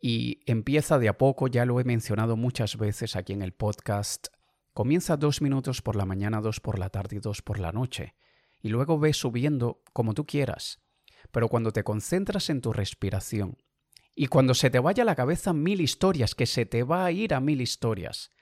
Y 0.00 0.38
empieza 0.46 1.00
de 1.00 1.08
a 1.08 1.18
poco, 1.18 1.48
ya 1.48 1.64
lo 1.64 1.80
he 1.80 1.84
mencionado 1.84 2.36
muchas 2.36 2.76
veces 2.76 3.16
aquí 3.16 3.32
en 3.32 3.42
el 3.42 3.54
podcast, 3.54 4.28
comienza 4.72 5.16
dos 5.16 5.42
minutos 5.42 5.82
por 5.82 5.96
la 5.96 6.06
mañana, 6.06 6.40
dos 6.40 6.60
por 6.60 6.78
la 6.78 6.90
tarde 6.90 7.16
y 7.16 7.18
dos 7.18 7.42
por 7.42 7.58
la 7.58 7.72
noche, 7.72 8.14
y 8.62 8.68
luego 8.68 9.00
ve 9.00 9.12
subiendo 9.14 9.82
como 9.92 10.14
tú 10.14 10.26
quieras. 10.26 10.80
Pero 11.32 11.48
cuando 11.48 11.72
te 11.72 11.82
concentras 11.82 12.50
en 12.50 12.60
tu 12.60 12.72
respiración, 12.72 13.58
y 14.14 14.26
cuando 14.26 14.54
se 14.54 14.70
te 14.70 14.78
vaya 14.78 15.02
a 15.02 15.06
la 15.06 15.14
cabeza 15.14 15.52
mil 15.52 15.80
historias, 15.80 16.34
que 16.34 16.46
se 16.46 16.66
te 16.66 16.82
va 16.82 17.04
a 17.04 17.12
ir 17.12 17.34
a 17.34 17.40
mil 17.40 17.60
historias, 17.60 18.32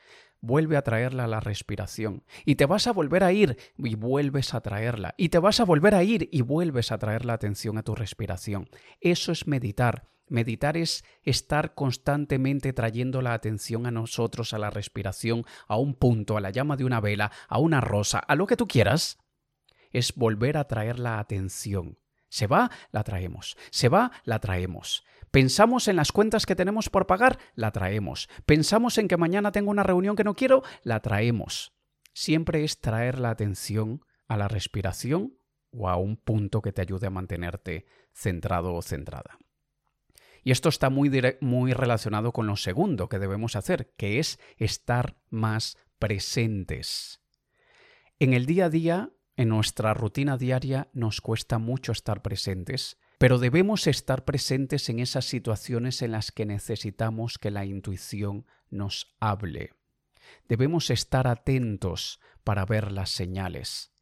vuelve 0.40 0.76
a 0.76 0.82
traerla 0.82 1.24
a 1.24 1.28
la 1.28 1.40
respiración. 1.40 2.24
Y 2.44 2.56
te 2.56 2.66
vas 2.66 2.86
a 2.86 2.92
volver 2.92 3.24
a 3.24 3.32
ir 3.32 3.56
y 3.76 3.94
vuelves 3.94 4.54
a 4.54 4.60
traerla. 4.60 5.14
Y 5.16 5.28
te 5.28 5.38
vas 5.38 5.60
a 5.60 5.64
volver 5.64 5.94
a 5.94 6.04
ir 6.04 6.28
y 6.32 6.42
vuelves 6.42 6.92
a 6.92 6.98
traer 6.98 7.24
la 7.24 7.34
atención 7.34 7.78
a 7.78 7.82
tu 7.82 7.94
respiración. 7.94 8.68
Eso 9.00 9.32
es 9.32 9.46
meditar. 9.46 10.08
Meditar 10.28 10.76
es 10.76 11.04
estar 11.22 11.74
constantemente 11.74 12.72
trayendo 12.72 13.22
la 13.22 13.32
atención 13.32 13.86
a 13.86 13.90
nosotros, 13.90 14.52
a 14.52 14.58
la 14.58 14.70
respiración, 14.70 15.44
a 15.66 15.76
un 15.76 15.94
punto, 15.94 16.36
a 16.36 16.40
la 16.40 16.50
llama 16.50 16.76
de 16.76 16.84
una 16.84 17.00
vela, 17.00 17.32
a 17.48 17.58
una 17.58 17.80
rosa, 17.80 18.18
a 18.18 18.34
lo 18.34 18.46
que 18.46 18.56
tú 18.56 18.68
quieras. 18.68 19.18
Es 19.90 20.14
volver 20.14 20.58
a 20.58 20.66
traer 20.66 20.98
la 20.98 21.18
atención. 21.18 21.98
Se 22.28 22.46
va, 22.46 22.70
la 22.92 23.04
traemos. 23.04 23.56
Se 23.70 23.88
va, 23.88 24.12
la 24.24 24.38
traemos. 24.38 25.04
Pensamos 25.30 25.88
en 25.88 25.96
las 25.96 26.12
cuentas 26.12 26.46
que 26.46 26.56
tenemos 26.56 26.88
por 26.88 27.06
pagar, 27.06 27.38
la 27.54 27.70
traemos. 27.70 28.28
Pensamos 28.46 28.98
en 28.98 29.08
que 29.08 29.16
mañana 29.16 29.52
tengo 29.52 29.70
una 29.70 29.82
reunión 29.82 30.16
que 30.16 30.24
no 30.24 30.34
quiero, 30.34 30.62
la 30.82 31.00
traemos. 31.00 31.74
Siempre 32.14 32.64
es 32.64 32.80
traer 32.80 33.18
la 33.18 33.30
atención 33.30 34.02
a 34.26 34.36
la 34.36 34.48
respiración 34.48 35.38
o 35.70 35.88
a 35.88 35.96
un 35.96 36.16
punto 36.16 36.62
que 36.62 36.72
te 36.72 36.82
ayude 36.82 37.06
a 37.06 37.10
mantenerte 37.10 37.86
centrado 38.12 38.74
o 38.74 38.82
centrada. 38.82 39.38
Y 40.42 40.50
esto 40.50 40.68
está 40.68 40.88
muy, 40.88 41.10
muy 41.40 41.72
relacionado 41.72 42.32
con 42.32 42.46
lo 42.46 42.56
segundo 42.56 43.08
que 43.08 43.18
debemos 43.18 43.54
hacer, 43.54 43.92
que 43.96 44.18
es 44.18 44.38
estar 44.56 45.16
más 45.28 45.76
presentes. 45.98 47.20
En 48.18 48.32
el 48.32 48.46
día 48.46 48.66
a 48.66 48.70
día, 48.70 49.12
en 49.38 49.48
nuestra 49.48 49.94
rutina 49.94 50.36
diaria, 50.36 50.88
nos 50.92 51.22
cuesta 51.22 51.58
mucho 51.58 51.92
estar 51.92 52.20
presentes 52.20 52.98
pero 53.18 53.38
debemos 53.38 53.88
estar 53.88 54.24
presentes 54.24 54.88
en 54.88 55.00
esas 55.00 55.24
situaciones 55.24 56.02
en 56.02 56.12
las 56.12 56.30
que 56.30 56.46
necesitamos 56.46 57.38
que 57.38 57.50
la 57.50 57.66
intuición 57.66 58.46
nos 58.70 59.16
hable. 59.18 59.74
Debemos 60.48 60.90
estar 60.90 61.26
atentos 61.26 62.20
para 62.44 62.64
ver 62.64 62.92
las 62.92 63.10
señales. 63.10 63.92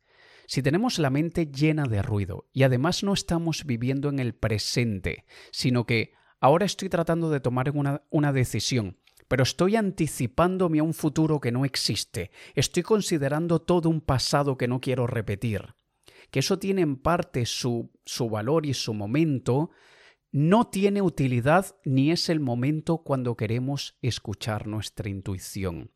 Si 0.47 0.62
tenemos 0.62 0.99
la 0.99 1.11
mente 1.11 1.47
llena 1.47 1.87
de 1.87 2.02
ruido 2.02 2.47
y 2.52 2.62
además 2.64 3.02
no 3.02 3.14
estamos 3.14 3.64
viviendo 3.64 4.11
en 4.11 4.19
el 4.19 4.35
presente, 4.35 5.25
sino 5.50 5.87
que 5.87 6.12
ahora 6.38 6.66
estoy 6.66 6.90
tratando 6.90 7.31
de 7.31 7.40
tomar 7.40 7.71
una, 7.71 8.02
una 8.11 8.33
decisión, 8.33 8.99
pero 9.28 9.42
estoy 9.42 9.76
anticipándome 9.76 10.78
a 10.78 10.83
un 10.83 10.95
futuro 10.95 11.40
que 11.40 11.52
no 11.52 11.64
existe, 11.64 12.30
estoy 12.54 12.83
considerando 12.83 13.61
todo 13.61 13.88
un 13.88 14.00
pasado 14.00 14.56
que 14.56 14.68
no 14.68 14.80
quiero 14.80 15.06
repetir, 15.06 15.75
que 16.30 16.40
eso 16.40 16.59
tiene 16.59 16.83
en 16.83 16.97
parte 16.97 17.47
su, 17.47 17.90
su 18.04 18.28
valor 18.30 18.66
y 18.66 18.75
su 18.75 18.95
momento, 18.95 19.71
no 20.33 20.68
tiene 20.68 21.02
utilidad 21.02 21.76
ni 21.85 22.11
es 22.11 22.28
el 22.28 22.40
momento 22.40 22.99
cuando 22.99 23.37
queremos 23.37 23.97
escuchar 24.02 24.66
nuestra 24.66 25.09
intuición. 25.09 25.92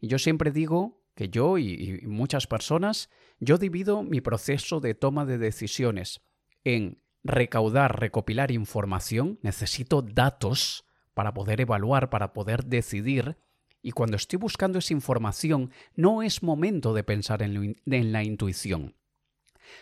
Y 0.00 0.08
yo 0.08 0.18
siempre 0.18 0.50
digo 0.50 1.02
que 1.14 1.28
yo 1.28 1.58
y, 1.58 2.00
y 2.02 2.06
muchas 2.06 2.46
personas, 2.46 3.10
yo 3.38 3.58
divido 3.58 4.02
mi 4.02 4.20
proceso 4.20 4.80
de 4.80 4.94
toma 4.94 5.26
de 5.26 5.38
decisiones 5.38 6.20
en 6.64 7.02
recaudar, 7.22 8.00
recopilar 8.00 8.50
información, 8.50 9.38
necesito 9.42 10.02
datos 10.02 10.84
para 11.14 11.34
poder 11.34 11.60
evaluar, 11.60 12.10
para 12.10 12.32
poder 12.32 12.64
decidir, 12.64 13.36
y 13.82 13.92
cuando 13.92 14.16
estoy 14.16 14.38
buscando 14.38 14.78
esa 14.78 14.92
información 14.92 15.70
no 15.94 16.22
es 16.22 16.42
momento 16.42 16.92
de 16.92 17.04
pensar 17.04 17.42
en, 17.42 17.76
la 17.84 18.24
intuición. 18.24 18.94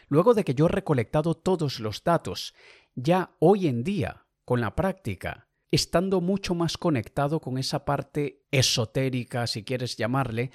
Luego 0.09 0.35
de 0.35 0.45
que 0.45 0.55
yo 0.55 0.67
he 0.67 0.71
recolectado 0.71 1.35
todos 1.35 1.81
los 1.81 2.05
datos, 2.05 2.55
ya 2.95 3.35
hoy 3.39 3.67
en 3.67 3.85
día, 3.85 4.27
con 4.45 4.61
la 4.61 4.75
práctica, 4.75 5.49
estando 5.71 6.21
mucho 6.21 6.55
más 6.55 6.79
conectado 6.79 7.41
con 7.41 7.59
esa 7.59 7.85
parte 7.85 8.45
esotérica, 8.51 9.47
si 9.47 9.65
quieres 9.65 9.97
llamarle, 9.97 10.51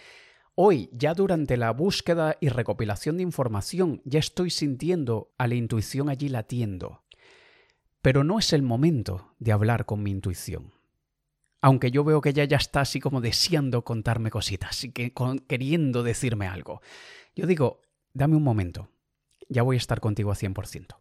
hoy, 0.56 0.90
ya 0.94 1.14
durante 1.14 1.58
la 1.58 1.72
búsqueda 1.72 2.38
y 2.40 2.50
recopilación 2.50 3.18
de 3.18 3.24
información, 3.24 4.02
ya 4.06 4.20
estoy 4.20 4.50
sintiendo 4.50 5.34
a 5.38 5.48
la 5.48 5.56
intuición 5.56 6.10
allí 6.10 6.30
latiendo. 6.30 7.04
Pero 8.04 8.26
no 8.26 8.38
es 8.38 8.52
el 8.52 8.64
momento 8.64 9.34
de 9.40 9.54
hablar 9.54 9.86
con 9.86 10.04
mi 10.04 10.12
intuición. 10.12 10.74
Aunque 11.62 11.90
yo 11.90 12.04
veo 12.04 12.20
que 12.20 12.32
ella 12.32 12.44
ya 12.44 12.58
está 12.58 12.82
así 12.82 13.00
como 13.00 13.22
deseando 13.22 13.86
contarme 13.86 14.30
cositas 14.30 14.84
y 14.84 14.92
que, 14.92 15.14
queriendo 15.48 16.04
decirme 16.04 16.48
algo. 16.48 16.82
Yo 17.34 17.48
digo, 17.48 17.80
dame 18.14 18.36
un 18.36 18.44
momento, 18.44 18.90
ya 19.48 19.64
voy 19.64 19.78
a 19.78 19.78
estar 19.78 20.02
contigo 20.02 20.34
a 20.34 20.36
100%. 20.36 20.98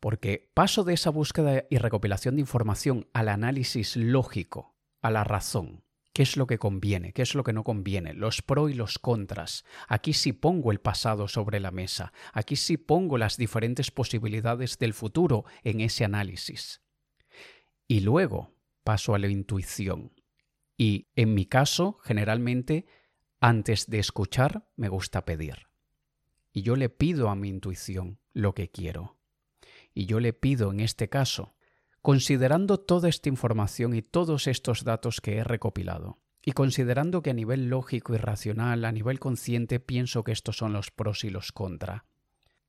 Porque 0.00 0.50
paso 0.54 0.82
de 0.82 0.94
esa 0.94 1.10
búsqueda 1.10 1.66
y 1.70 1.78
recopilación 1.78 2.34
de 2.34 2.40
información 2.40 3.06
al 3.12 3.28
análisis 3.28 3.96
lógico, 3.96 4.74
a 5.02 5.10
la 5.12 5.22
razón. 5.22 5.84
¿Qué 6.12 6.22
es 6.22 6.36
lo 6.36 6.46
que 6.46 6.58
conviene? 6.58 7.12
¿Qué 7.12 7.22
es 7.22 7.34
lo 7.34 7.42
que 7.42 7.54
no 7.54 7.64
conviene? 7.64 8.12
Los 8.12 8.42
pros 8.42 8.70
y 8.70 8.74
los 8.74 8.98
contras. 8.98 9.64
Aquí 9.88 10.12
sí 10.12 10.32
pongo 10.32 10.70
el 10.70 10.80
pasado 10.80 11.26
sobre 11.26 11.58
la 11.58 11.70
mesa. 11.70 12.12
Aquí 12.32 12.56
sí 12.56 12.76
pongo 12.76 13.16
las 13.16 13.38
diferentes 13.38 13.90
posibilidades 13.90 14.78
del 14.78 14.92
futuro 14.92 15.44
en 15.62 15.80
ese 15.80 16.04
análisis. 16.04 16.82
Y 17.88 18.00
luego 18.00 18.54
paso 18.84 19.14
a 19.14 19.18
la 19.18 19.28
intuición. 19.28 20.12
Y 20.76 21.08
en 21.16 21.32
mi 21.32 21.46
caso, 21.46 21.98
generalmente, 22.02 22.86
antes 23.40 23.86
de 23.86 23.98
escuchar, 23.98 24.68
me 24.76 24.88
gusta 24.88 25.24
pedir. 25.24 25.68
Y 26.52 26.62
yo 26.62 26.76
le 26.76 26.90
pido 26.90 27.30
a 27.30 27.36
mi 27.36 27.48
intuición 27.48 28.18
lo 28.34 28.54
que 28.54 28.70
quiero. 28.70 29.16
Y 29.94 30.06
yo 30.06 30.20
le 30.20 30.34
pido 30.34 30.70
en 30.70 30.80
este 30.80 31.08
caso, 31.08 31.54
considerando 32.02 32.78
toda 32.78 33.08
esta 33.08 33.28
información 33.28 33.94
y 33.94 34.02
todos 34.02 34.48
estos 34.48 34.84
datos 34.84 35.20
que 35.20 35.36
he 35.36 35.44
recopilado, 35.44 36.18
Y 36.44 36.52
considerando 36.52 37.22
que 37.22 37.30
a 37.30 37.34
nivel 37.34 37.68
lógico 37.68 38.14
y 38.14 38.18
racional, 38.18 38.84
a 38.84 38.90
nivel 38.90 39.20
consciente, 39.20 39.78
pienso 39.78 40.24
que 40.24 40.32
estos 40.32 40.56
son 40.56 40.72
los 40.72 40.90
pros 40.90 41.22
y 41.22 41.30
los 41.30 41.52
contra, 41.52 42.04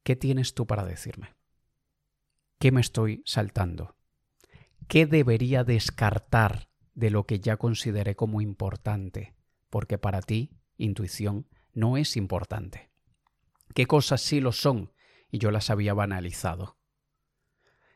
¿qué 0.03 0.15
tienes 0.15 0.53
tú 0.53 0.67
para 0.67 0.85
decirme? 0.85 1.33
¿Qué 2.59 2.71
me 2.71 2.81
estoy 2.81 3.23
saltando? 3.25 3.95
¿Qué 4.87 5.07
debería 5.07 5.63
descartar 5.63 6.69
de 6.93 7.09
lo 7.09 7.25
que 7.25 7.39
ya 7.39 7.57
consideré 7.57 8.15
como 8.15 8.41
importante? 8.41 9.33
Porque 9.71 9.97
para 9.97 10.21
ti, 10.21 10.51
intuición, 10.77 11.47
no 11.73 11.97
es 11.97 12.15
importante. 12.15 12.91
¿Qué 13.73 13.87
cosas 13.87 14.21
sí 14.21 14.39
lo 14.39 14.51
son? 14.51 14.93
Y 15.31 15.39
yo 15.39 15.49
las 15.49 15.71
había 15.71 15.95
banalizado. 15.95 16.77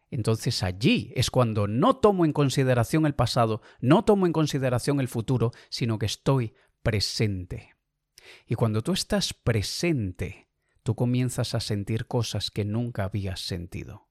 Entonces 0.09 0.63
allí 0.63 1.11
es 1.15 1.29
cuando 1.29 1.67
no 1.67 1.97
tomo 1.97 2.25
en 2.25 2.33
consideración 2.33 3.05
el 3.05 3.15
pasado, 3.15 3.61
no 3.79 4.05
tomo 4.05 4.25
en 4.25 4.33
consideración 4.33 4.99
el 4.99 5.07
futuro, 5.07 5.51
sino 5.69 5.99
que 5.99 6.05
estoy 6.05 6.53
presente. 6.81 7.75
Y 8.45 8.55
cuando 8.55 8.81
tú 8.81 8.93
estás 8.93 9.33
presente, 9.33 10.49
tú 10.83 10.95
comienzas 10.95 11.53
a 11.55 11.59
sentir 11.59 12.07
cosas 12.07 12.51
que 12.51 12.63
nunca 12.63 13.03
habías 13.03 13.41
sentido. 13.41 14.07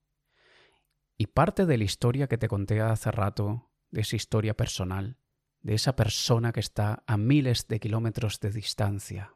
Y 1.17 1.29
parte 1.29 1.65
de 1.65 1.79
la 1.79 1.85
historia 1.85 2.26
que 2.26 2.37
te 2.37 2.49
conté 2.49 2.81
hace 2.81 3.11
rato, 3.11 3.71
de 3.91 4.03
esa 4.03 4.17
historia 4.17 4.55
personal, 4.55 5.19
de 5.62 5.75
esa 5.75 5.97
persona 5.97 6.53
que 6.53 6.61
está 6.61 7.03
a 7.07 7.17
miles 7.17 7.69
de 7.69 7.81
kilómetros 7.81 8.41
de 8.41 8.50
distancia, 8.50 9.35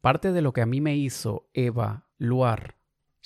parte 0.00 0.32
de 0.32 0.40
lo 0.40 0.54
que 0.54 0.62
a 0.62 0.66
mí 0.66 0.80
me 0.80 0.96
hizo 0.96 1.50
evaluar 1.52 2.77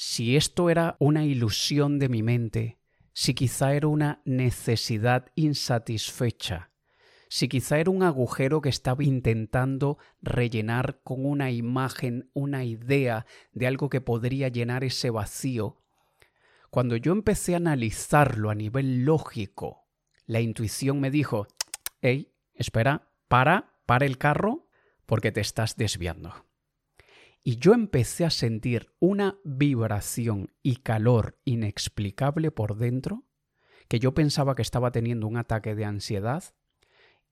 si 0.04 0.34
esto 0.36 0.68
era 0.68 0.96
una 0.98 1.24
ilusión 1.24 2.00
de 2.00 2.08
mi 2.08 2.24
mente, 2.24 2.80
si 3.12 3.34
quizá 3.34 3.72
era 3.74 3.86
una 3.86 4.20
necesidad 4.24 5.30
insatisfecha, 5.36 6.72
si 7.28 7.46
quizá 7.46 7.78
era 7.78 7.92
un 7.92 8.02
agujero 8.02 8.60
que 8.60 8.68
estaba 8.68 9.04
intentando 9.04 9.98
rellenar 10.20 10.98
con 11.04 11.24
una 11.24 11.52
imagen, 11.52 12.28
una 12.32 12.64
idea 12.64 13.26
de 13.52 13.68
algo 13.68 13.88
que 13.88 14.00
podría 14.00 14.48
llenar 14.48 14.82
ese 14.82 15.10
vacío, 15.10 15.80
cuando 16.68 16.96
yo 16.96 17.12
empecé 17.12 17.54
a 17.54 17.58
analizarlo 17.58 18.50
a 18.50 18.56
nivel 18.56 19.04
lógico, 19.04 19.86
la 20.26 20.40
intuición 20.40 20.98
me 20.98 21.12
dijo, 21.12 21.46
hey, 22.00 22.34
espera, 22.54 23.12
para, 23.28 23.78
para 23.86 24.04
el 24.04 24.18
carro, 24.18 24.66
porque 25.06 25.30
te 25.30 25.40
estás 25.40 25.76
desviando 25.76 26.51
y 27.44 27.56
yo 27.56 27.74
empecé 27.74 28.24
a 28.24 28.30
sentir 28.30 28.92
una 29.00 29.38
vibración 29.44 30.52
y 30.62 30.76
calor 30.76 31.38
inexplicable 31.44 32.50
por 32.50 32.76
dentro, 32.76 33.24
que 33.88 33.98
yo 33.98 34.14
pensaba 34.14 34.54
que 34.54 34.62
estaba 34.62 34.92
teniendo 34.92 35.26
un 35.26 35.36
ataque 35.36 35.74
de 35.74 35.84
ansiedad 35.84 36.44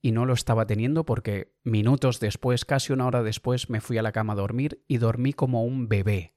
y 0.02 0.12
no 0.12 0.26
lo 0.26 0.32
estaba 0.32 0.66
teniendo 0.66 1.04
porque 1.04 1.54
minutos 1.62 2.18
después, 2.18 2.64
casi 2.64 2.92
una 2.92 3.06
hora 3.06 3.22
después, 3.22 3.70
me 3.70 3.80
fui 3.80 3.98
a 3.98 4.02
la 4.02 4.12
cama 4.12 4.32
a 4.32 4.36
dormir 4.36 4.82
y 4.88 4.98
dormí 4.98 5.32
como 5.32 5.64
un 5.64 5.88
bebé. 5.88 6.34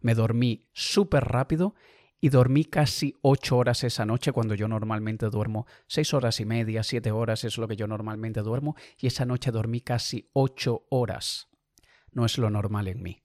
Me 0.00 0.14
dormí 0.14 0.68
súper 0.72 1.24
rápido 1.24 1.74
y 2.20 2.28
dormí 2.28 2.64
casi 2.64 3.16
ocho 3.20 3.56
horas 3.56 3.82
esa 3.82 4.06
noche 4.06 4.30
cuando 4.30 4.54
yo 4.54 4.68
normalmente 4.68 5.28
duermo 5.28 5.66
seis 5.88 6.14
horas 6.14 6.38
y 6.38 6.44
media, 6.44 6.84
siete 6.84 7.10
horas 7.10 7.42
es 7.42 7.58
lo 7.58 7.66
que 7.66 7.76
yo 7.76 7.88
normalmente 7.88 8.42
duermo 8.42 8.76
y 8.98 9.08
esa 9.08 9.24
noche 9.24 9.50
dormí 9.50 9.80
casi 9.80 10.30
ocho 10.32 10.86
horas 10.88 11.51
no 12.12 12.24
es 12.24 12.38
lo 12.38 12.50
normal 12.50 12.88
en 12.88 13.02
mí. 13.02 13.22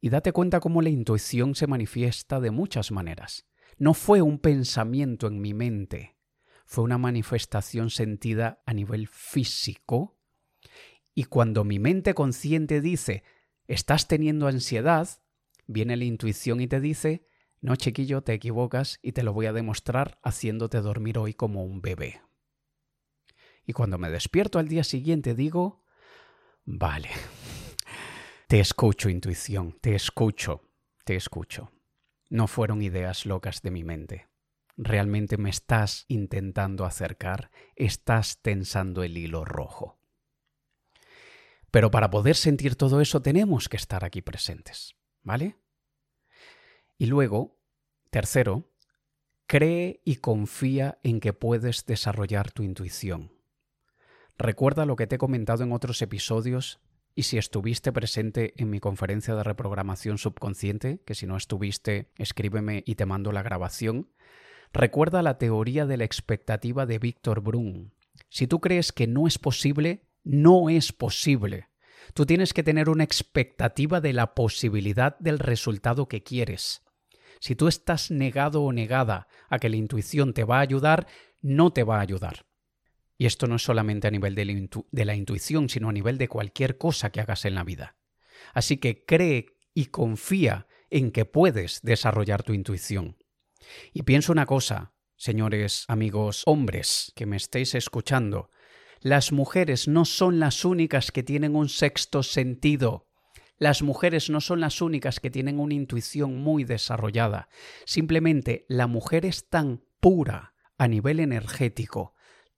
Y 0.00 0.10
date 0.10 0.32
cuenta 0.32 0.60
cómo 0.60 0.82
la 0.82 0.88
intuición 0.88 1.54
se 1.54 1.66
manifiesta 1.66 2.40
de 2.40 2.50
muchas 2.50 2.90
maneras. 2.90 3.46
No 3.78 3.94
fue 3.94 4.22
un 4.22 4.38
pensamiento 4.38 5.26
en 5.26 5.40
mi 5.40 5.54
mente, 5.54 6.16
fue 6.66 6.84
una 6.84 6.98
manifestación 6.98 7.90
sentida 7.90 8.62
a 8.66 8.72
nivel 8.72 9.08
físico. 9.08 10.18
Y 11.14 11.24
cuando 11.24 11.64
mi 11.64 11.78
mente 11.78 12.14
consciente 12.14 12.80
dice, 12.80 13.24
estás 13.66 14.06
teniendo 14.06 14.46
ansiedad, 14.46 15.08
viene 15.66 15.96
la 15.96 16.04
intuición 16.04 16.60
y 16.60 16.66
te 16.66 16.80
dice, 16.80 17.26
no 17.60 17.76
chiquillo, 17.76 18.22
te 18.22 18.32
equivocas 18.32 18.98
y 19.02 19.12
te 19.12 19.22
lo 19.22 19.32
voy 19.32 19.46
a 19.46 19.52
demostrar 19.52 20.18
haciéndote 20.22 20.80
dormir 20.80 21.18
hoy 21.18 21.34
como 21.34 21.64
un 21.64 21.82
bebé. 21.82 22.22
Y 23.66 23.72
cuando 23.72 23.98
me 23.98 24.10
despierto 24.10 24.58
al 24.58 24.68
día 24.68 24.84
siguiente 24.84 25.34
digo, 25.34 25.84
vale, 26.64 27.10
te 28.50 28.58
escucho, 28.58 29.08
intuición, 29.08 29.78
te 29.80 29.94
escucho, 29.94 30.72
te 31.04 31.14
escucho. 31.14 31.70
No 32.30 32.48
fueron 32.48 32.82
ideas 32.82 33.24
locas 33.24 33.62
de 33.62 33.70
mi 33.70 33.84
mente. 33.84 34.26
Realmente 34.76 35.36
me 35.36 35.50
estás 35.50 36.04
intentando 36.08 36.84
acercar, 36.84 37.52
estás 37.76 38.42
tensando 38.42 39.04
el 39.04 39.16
hilo 39.16 39.44
rojo. 39.44 40.00
Pero 41.70 41.92
para 41.92 42.10
poder 42.10 42.34
sentir 42.34 42.74
todo 42.74 43.00
eso 43.00 43.22
tenemos 43.22 43.68
que 43.68 43.76
estar 43.76 44.04
aquí 44.04 44.20
presentes, 44.20 44.96
¿vale? 45.22 45.56
Y 46.98 47.06
luego, 47.06 47.56
tercero, 48.10 48.68
cree 49.46 50.02
y 50.04 50.16
confía 50.16 50.98
en 51.04 51.20
que 51.20 51.32
puedes 51.32 51.86
desarrollar 51.86 52.50
tu 52.50 52.64
intuición. 52.64 53.32
Recuerda 54.36 54.86
lo 54.86 54.96
que 54.96 55.06
te 55.06 55.14
he 55.14 55.18
comentado 55.18 55.62
en 55.62 55.70
otros 55.70 56.02
episodios 56.02 56.80
y 57.14 57.24
si 57.24 57.38
estuviste 57.38 57.92
presente 57.92 58.54
en 58.56 58.70
mi 58.70 58.80
conferencia 58.80 59.34
de 59.34 59.42
reprogramación 59.42 60.18
subconsciente, 60.18 61.00
que 61.04 61.14
si 61.14 61.26
no 61.26 61.36
estuviste, 61.36 62.10
escríbeme 62.16 62.82
y 62.86 62.94
te 62.94 63.06
mando 63.06 63.32
la 63.32 63.42
grabación, 63.42 64.08
recuerda 64.72 65.22
la 65.22 65.38
teoría 65.38 65.86
de 65.86 65.96
la 65.96 66.04
expectativa 66.04 66.86
de 66.86 66.98
Víctor 66.98 67.40
Brun. 67.40 67.92
Si 68.28 68.46
tú 68.46 68.60
crees 68.60 68.92
que 68.92 69.06
no 69.06 69.26
es 69.26 69.38
posible, 69.38 70.06
no 70.22 70.70
es 70.70 70.92
posible. 70.92 71.68
Tú 72.14 72.26
tienes 72.26 72.52
que 72.52 72.62
tener 72.62 72.88
una 72.88 73.04
expectativa 73.04 74.00
de 74.00 74.12
la 74.12 74.34
posibilidad 74.34 75.18
del 75.18 75.38
resultado 75.38 76.08
que 76.08 76.22
quieres. 76.22 76.82
Si 77.40 77.54
tú 77.54 77.68
estás 77.68 78.10
negado 78.10 78.62
o 78.62 78.72
negada 78.72 79.28
a 79.48 79.58
que 79.58 79.68
la 79.68 79.76
intuición 79.76 80.34
te 80.34 80.44
va 80.44 80.58
a 80.58 80.62
ayudar, 80.62 81.06
no 81.40 81.72
te 81.72 81.84
va 81.84 81.98
a 81.98 82.02
ayudar. 82.02 82.44
Y 83.20 83.26
esto 83.26 83.46
no 83.46 83.56
es 83.56 83.62
solamente 83.62 84.08
a 84.08 84.10
nivel 84.10 84.34
de 84.34 85.04
la, 85.04 85.14
intuición, 85.14 85.68
sino 85.68 85.90
a 85.90 85.92
nivel 85.92 86.16
de 86.16 86.26
cualquier 86.26 86.78
cosa 86.78 87.12
que 87.12 87.20
hagas 87.20 87.44
en 87.44 87.54
la 87.54 87.64
vida. 87.64 87.98
Así 88.54 88.78
que 88.78 89.04
cree 89.04 89.58
y 89.74 89.86
confía 89.86 90.66
en 90.88 91.10
que 91.10 91.26
puedes 91.26 91.82
desarrollar 91.82 92.42
tu 92.44 92.54
intuición. 92.54 93.18
Y 93.92 94.04
pienso 94.04 94.32
una 94.32 94.46
cosa, 94.46 94.94
señores 95.16 95.84
amigos 95.88 96.44
hombres 96.46 97.12
que 97.14 97.26
me 97.26 97.36
estéis 97.36 97.74
escuchando, 97.74 98.48
las 99.00 99.32
mujeres 99.32 99.86
no 99.86 100.06
son 100.06 100.40
las 100.40 100.64
únicas 100.64 101.12
que 101.12 101.22
tienen 101.22 101.56
un 101.56 101.68
sexto 101.68 102.22
sentido. 102.22 103.06
Las 103.58 103.82
mujeres 103.82 104.30
no 104.30 104.40
son 104.40 104.60
las 104.60 104.80
únicas 104.80 105.20
que 105.20 105.28
tienen 105.28 105.60
una 105.60 105.74
intuición 105.74 106.38
muy 106.38 106.64
desarrollada. 106.64 107.50
Simplemente 107.84 108.64
la 108.70 108.86
mujer 108.86 109.26
es 109.26 109.50
tan 109.50 109.84
pura 110.00 110.54
a 110.78 110.88
nivel 110.88 111.20
energético, 111.20 112.14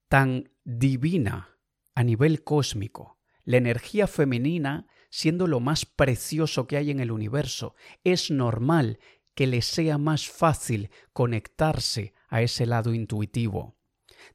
tan 0.06 0.51
divina 0.64 1.58
a 1.94 2.04
nivel 2.04 2.44
cósmico, 2.44 3.18
la 3.44 3.56
energía 3.56 4.06
femenina 4.06 4.86
siendo 5.12 5.46
lo 5.46 5.60
más 5.60 5.84
precioso 5.84 6.66
que 6.66 6.78
hay 6.78 6.90
en 6.90 6.98
el 6.98 7.10
universo, 7.12 7.74
es 8.02 8.30
normal 8.30 8.98
que 9.34 9.46
le 9.46 9.60
sea 9.60 9.98
más 9.98 10.26
fácil 10.26 10.90
conectarse 11.12 12.14
a 12.28 12.40
ese 12.40 12.64
lado 12.64 12.94
intuitivo. 12.94 13.76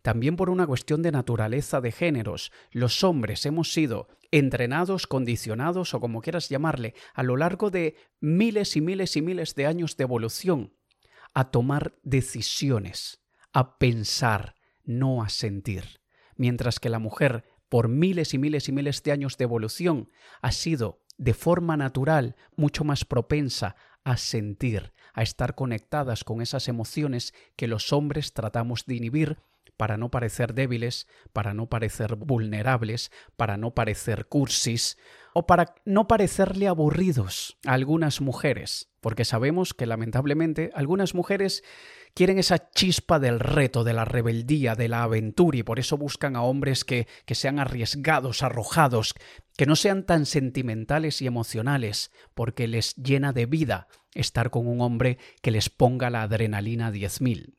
También 0.03 0.35
por 0.35 0.51
una 0.51 0.67
cuestión 0.67 1.01
de 1.01 1.11
naturaleza 1.11 1.81
de 1.81 1.91
géneros, 1.91 2.51
los 2.71 3.03
hombres 3.03 3.45
hemos 3.47 3.73
sido 3.73 4.07
entrenados, 4.29 5.07
condicionados 5.07 5.95
o 5.95 5.99
como 5.99 6.21
quieras 6.21 6.49
llamarle, 6.49 6.93
a 7.15 7.23
lo 7.23 7.37
largo 7.37 7.71
de 7.71 7.95
miles 8.19 8.75
y 8.75 8.81
miles 8.81 9.15
y 9.15 9.21
miles 9.23 9.55
de 9.55 9.65
años 9.65 9.97
de 9.97 10.03
evolución, 10.03 10.75
a 11.33 11.49
tomar 11.49 11.97
decisiones, 12.03 13.23
a 13.51 13.79
pensar, 13.79 14.55
no 14.83 15.23
a 15.23 15.29
sentir, 15.29 16.01
mientras 16.37 16.79
que 16.79 16.89
la 16.89 16.99
mujer, 16.99 17.43
por 17.69 17.89
miles 17.89 18.33
y 18.33 18.37
miles 18.37 18.69
y 18.69 18.71
miles 18.71 19.03
de 19.03 19.11
años 19.11 19.37
de 19.37 19.43
evolución, 19.43 20.09
ha 20.41 20.51
sido 20.51 21.01
de 21.17 21.33
forma 21.33 21.77
natural 21.77 22.35
mucho 22.55 22.83
más 22.83 23.05
propensa 23.05 23.75
a 24.03 24.17
sentir, 24.17 24.93
a 25.13 25.23
estar 25.23 25.55
conectadas 25.55 26.23
con 26.23 26.41
esas 26.41 26.67
emociones 26.67 27.33
que 27.55 27.67
los 27.67 27.91
hombres 27.91 28.33
tratamos 28.33 28.85
de 28.85 28.95
inhibir 28.95 29.37
para 29.77 29.97
no 29.97 30.11
parecer 30.11 30.53
débiles, 30.53 31.07
para 31.31 31.53
no 31.53 31.69
parecer 31.69 32.15
vulnerables, 32.15 33.11
para 33.35 33.57
no 33.57 33.73
parecer 33.73 34.25
cursis 34.25 34.97
o 35.33 35.45
para 35.45 35.75
no 35.85 36.07
parecerle 36.07 36.67
aburridos 36.67 37.57
a 37.65 37.73
algunas 37.73 38.21
mujeres, 38.21 38.89
porque 39.01 39.23
sabemos 39.23 39.75
que 39.75 39.85
lamentablemente 39.85 40.71
algunas 40.73 41.13
mujeres 41.13 41.63
quieren 42.15 42.39
esa 42.39 42.71
chispa 42.71 43.19
del 43.19 43.39
reto, 43.39 43.83
de 43.83 43.93
la 43.93 44.03
rebeldía, 44.03 44.73
de 44.73 44.87
la 44.87 45.03
aventura 45.03 45.59
y 45.59 45.63
por 45.63 45.77
eso 45.77 45.95
buscan 45.95 46.35
a 46.35 46.41
hombres 46.41 46.83
que, 46.83 47.07
que 47.25 47.35
sean 47.35 47.59
arriesgados, 47.59 48.41
arrojados, 48.41 49.13
que 49.55 49.67
no 49.67 49.75
sean 49.75 50.03
tan 50.03 50.25
sentimentales 50.25 51.21
y 51.21 51.27
emocionales, 51.27 52.11
porque 52.33 52.67
les 52.67 52.95
llena 52.95 53.33
de 53.33 53.45
vida 53.45 53.87
estar 54.15 54.49
con 54.49 54.67
un 54.67 54.81
hombre 54.81 55.19
que 55.43 55.51
les 55.51 55.69
ponga 55.69 56.09
la 56.09 56.23
adrenalina 56.23 56.87
a 56.87 56.91
10.000. 56.91 57.53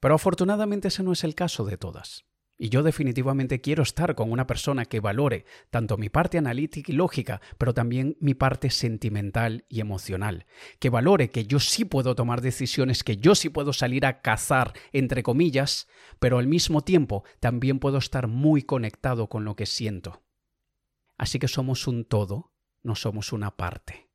Pero 0.00 0.14
afortunadamente 0.14 0.88
ese 0.88 1.02
no 1.02 1.12
es 1.12 1.24
el 1.24 1.34
caso 1.34 1.64
de 1.64 1.76
todas. 1.76 2.24
Y 2.62 2.68
yo 2.68 2.82
definitivamente 2.82 3.62
quiero 3.62 3.82
estar 3.82 4.14
con 4.14 4.30
una 4.30 4.46
persona 4.46 4.84
que 4.84 5.00
valore 5.00 5.46
tanto 5.70 5.96
mi 5.96 6.10
parte 6.10 6.36
analítica 6.36 6.92
y 6.92 6.94
lógica, 6.94 7.40
pero 7.56 7.72
también 7.72 8.18
mi 8.20 8.34
parte 8.34 8.68
sentimental 8.68 9.64
y 9.70 9.80
emocional. 9.80 10.44
Que 10.78 10.90
valore 10.90 11.30
que 11.30 11.46
yo 11.46 11.58
sí 11.58 11.86
puedo 11.86 12.14
tomar 12.14 12.42
decisiones, 12.42 13.02
que 13.02 13.16
yo 13.16 13.34
sí 13.34 13.48
puedo 13.48 13.72
salir 13.72 14.04
a 14.04 14.20
cazar, 14.20 14.74
entre 14.92 15.22
comillas, 15.22 15.88
pero 16.18 16.36
al 16.36 16.48
mismo 16.48 16.82
tiempo 16.82 17.24
también 17.40 17.78
puedo 17.78 17.96
estar 17.96 18.26
muy 18.26 18.62
conectado 18.62 19.28
con 19.28 19.46
lo 19.46 19.56
que 19.56 19.64
siento. 19.64 20.22
Así 21.16 21.38
que 21.38 21.48
somos 21.48 21.86
un 21.86 22.04
todo, 22.04 22.52
no 22.82 22.94
somos 22.94 23.32
una 23.32 23.56
parte. 23.56 24.10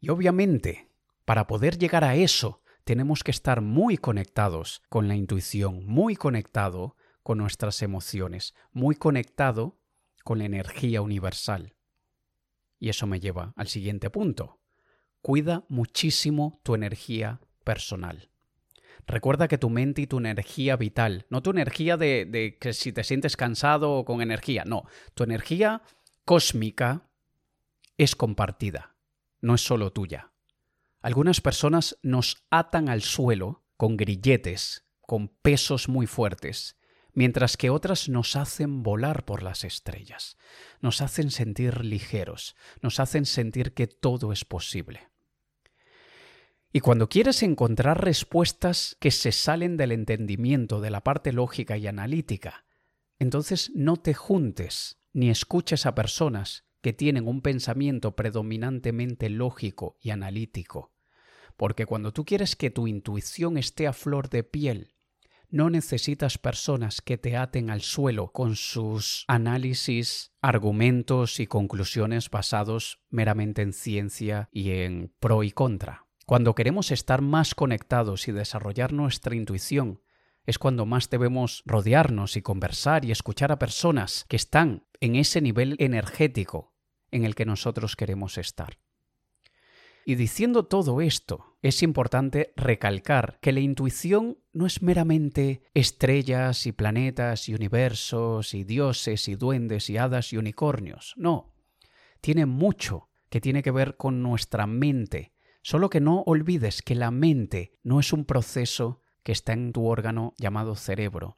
Y 0.00 0.08
obviamente, 0.08 0.88
para 1.26 1.46
poder 1.46 1.76
llegar 1.76 2.02
a 2.02 2.14
eso, 2.14 2.62
tenemos 2.88 3.22
que 3.22 3.32
estar 3.32 3.60
muy 3.60 3.98
conectados 3.98 4.80
con 4.88 5.08
la 5.08 5.14
intuición, 5.14 5.84
muy 5.84 6.16
conectado 6.16 6.96
con 7.22 7.36
nuestras 7.36 7.82
emociones, 7.82 8.54
muy 8.72 8.94
conectado 8.94 9.78
con 10.24 10.38
la 10.38 10.46
energía 10.46 11.02
universal. 11.02 11.74
Y 12.78 12.88
eso 12.88 13.06
me 13.06 13.20
lleva 13.20 13.52
al 13.56 13.68
siguiente 13.68 14.08
punto. 14.08 14.62
Cuida 15.20 15.66
muchísimo 15.68 16.62
tu 16.62 16.74
energía 16.74 17.42
personal. 17.62 18.30
Recuerda 19.06 19.48
que 19.48 19.58
tu 19.58 19.68
mente 19.68 20.00
y 20.00 20.06
tu 20.06 20.16
energía 20.16 20.76
vital, 20.76 21.26
no 21.28 21.42
tu 21.42 21.50
energía 21.50 21.98
de, 21.98 22.24
de, 22.24 22.56
que 22.56 22.72
si 22.72 22.94
te 22.94 23.04
sientes 23.04 23.36
cansado 23.36 23.92
o 23.92 24.06
con 24.06 24.22
energía, 24.22 24.64
no, 24.64 24.84
tu 25.12 25.24
energía 25.24 25.82
cósmica 26.24 27.10
es 27.98 28.16
compartida, 28.16 28.96
no 29.42 29.56
es 29.56 29.60
solo 29.60 29.92
tuya. 29.92 30.32
Algunas 31.00 31.40
personas 31.40 31.96
nos 32.02 32.44
atan 32.50 32.88
al 32.88 33.02
suelo 33.02 33.64
con 33.76 33.96
grilletes, 33.96 34.84
con 35.00 35.28
pesos 35.28 35.88
muy 35.88 36.06
fuertes, 36.06 36.76
mientras 37.12 37.56
que 37.56 37.70
otras 37.70 38.08
nos 38.08 38.36
hacen 38.36 38.82
volar 38.82 39.24
por 39.24 39.42
las 39.42 39.64
estrellas, 39.64 40.36
nos 40.80 41.00
hacen 41.00 41.30
sentir 41.30 41.84
ligeros, 41.84 42.56
nos 42.82 43.00
hacen 43.00 43.26
sentir 43.26 43.74
que 43.74 43.86
todo 43.86 44.32
es 44.32 44.44
posible. 44.44 45.08
Y 46.72 46.80
cuando 46.80 47.08
quieres 47.08 47.42
encontrar 47.42 48.04
respuestas 48.04 48.96
que 49.00 49.10
se 49.10 49.32
salen 49.32 49.76
del 49.76 49.92
entendimiento 49.92 50.80
de 50.80 50.90
la 50.90 51.02
parte 51.02 51.32
lógica 51.32 51.78
y 51.78 51.86
analítica, 51.86 52.66
entonces 53.18 53.72
no 53.74 53.96
te 53.96 54.14
juntes 54.14 54.98
ni 55.12 55.30
escuches 55.30 55.86
a 55.86 55.94
personas 55.94 56.67
que 56.80 56.92
tienen 56.92 57.26
un 57.26 57.42
pensamiento 57.42 58.14
predominantemente 58.16 59.28
lógico 59.30 59.96
y 60.00 60.10
analítico. 60.10 60.92
Porque 61.56 61.86
cuando 61.86 62.12
tú 62.12 62.24
quieres 62.24 62.56
que 62.56 62.70
tu 62.70 62.86
intuición 62.86 63.58
esté 63.58 63.86
a 63.86 63.92
flor 63.92 64.28
de 64.28 64.44
piel 64.44 64.94
no 65.50 65.70
necesitas 65.70 66.36
personas 66.36 67.00
que 67.00 67.16
te 67.16 67.36
aten 67.36 67.70
al 67.70 67.80
suelo 67.80 68.32
con 68.32 68.54
sus 68.54 69.24
análisis, 69.28 70.32
argumentos 70.42 71.40
y 71.40 71.46
conclusiones 71.46 72.28
basados 72.30 73.00
meramente 73.08 73.62
en 73.62 73.72
ciencia 73.72 74.48
y 74.52 74.70
en 74.70 75.12
pro 75.18 75.42
y 75.42 75.50
contra. 75.50 76.06
Cuando 76.26 76.54
queremos 76.54 76.90
estar 76.90 77.22
más 77.22 77.54
conectados 77.54 78.28
y 78.28 78.32
desarrollar 78.32 78.92
nuestra 78.92 79.34
intuición, 79.34 80.02
es 80.48 80.58
cuando 80.58 80.86
más 80.86 81.10
debemos 81.10 81.62
rodearnos 81.66 82.38
y 82.38 82.40
conversar 82.40 83.04
y 83.04 83.10
escuchar 83.10 83.52
a 83.52 83.58
personas 83.58 84.24
que 84.30 84.36
están 84.36 84.86
en 84.98 85.14
ese 85.14 85.42
nivel 85.42 85.76
energético 85.78 86.72
en 87.10 87.26
el 87.26 87.34
que 87.34 87.44
nosotros 87.44 87.96
queremos 87.96 88.38
estar. 88.38 88.78
Y 90.06 90.14
diciendo 90.14 90.64
todo 90.64 91.02
esto, 91.02 91.58
es 91.60 91.82
importante 91.82 92.54
recalcar 92.56 93.38
que 93.42 93.52
la 93.52 93.60
intuición 93.60 94.38
no 94.54 94.64
es 94.64 94.80
meramente 94.80 95.64
estrellas 95.74 96.66
y 96.66 96.72
planetas 96.72 97.50
y 97.50 97.54
universos 97.54 98.54
y 98.54 98.64
dioses 98.64 99.28
y 99.28 99.34
duendes 99.34 99.90
y 99.90 99.98
hadas 99.98 100.32
y 100.32 100.38
unicornios, 100.38 101.12
no. 101.18 101.52
Tiene 102.22 102.46
mucho 102.46 103.10
que 103.28 103.42
tiene 103.42 103.62
que 103.62 103.70
ver 103.70 103.98
con 103.98 104.22
nuestra 104.22 104.66
mente, 104.66 105.34
solo 105.60 105.90
que 105.90 106.00
no 106.00 106.22
olvides 106.22 106.80
que 106.80 106.94
la 106.94 107.10
mente 107.10 107.74
no 107.82 108.00
es 108.00 108.14
un 108.14 108.24
proceso 108.24 109.02
que 109.28 109.32
está 109.32 109.52
en 109.52 109.74
tu 109.74 109.84
órgano 109.84 110.32
llamado 110.38 110.74
cerebro, 110.74 111.36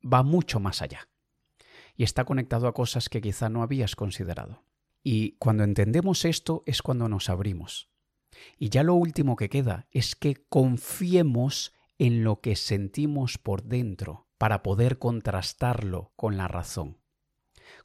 va 0.00 0.22
mucho 0.22 0.60
más 0.60 0.80
allá 0.80 1.08
y 1.96 2.04
está 2.04 2.24
conectado 2.24 2.68
a 2.68 2.72
cosas 2.72 3.08
que 3.08 3.20
quizá 3.20 3.48
no 3.48 3.64
habías 3.64 3.96
considerado. 3.96 4.62
Y 5.02 5.32
cuando 5.38 5.64
entendemos 5.64 6.24
esto 6.24 6.62
es 6.66 6.82
cuando 6.82 7.08
nos 7.08 7.28
abrimos. 7.28 7.90
Y 8.60 8.68
ya 8.68 8.84
lo 8.84 8.94
último 8.94 9.34
que 9.34 9.48
queda 9.48 9.88
es 9.90 10.14
que 10.14 10.36
confiemos 10.48 11.72
en 11.98 12.22
lo 12.22 12.40
que 12.40 12.54
sentimos 12.54 13.38
por 13.38 13.64
dentro 13.64 14.28
para 14.38 14.62
poder 14.62 15.00
contrastarlo 15.00 16.12
con 16.14 16.36
la 16.36 16.46
razón. 16.46 16.98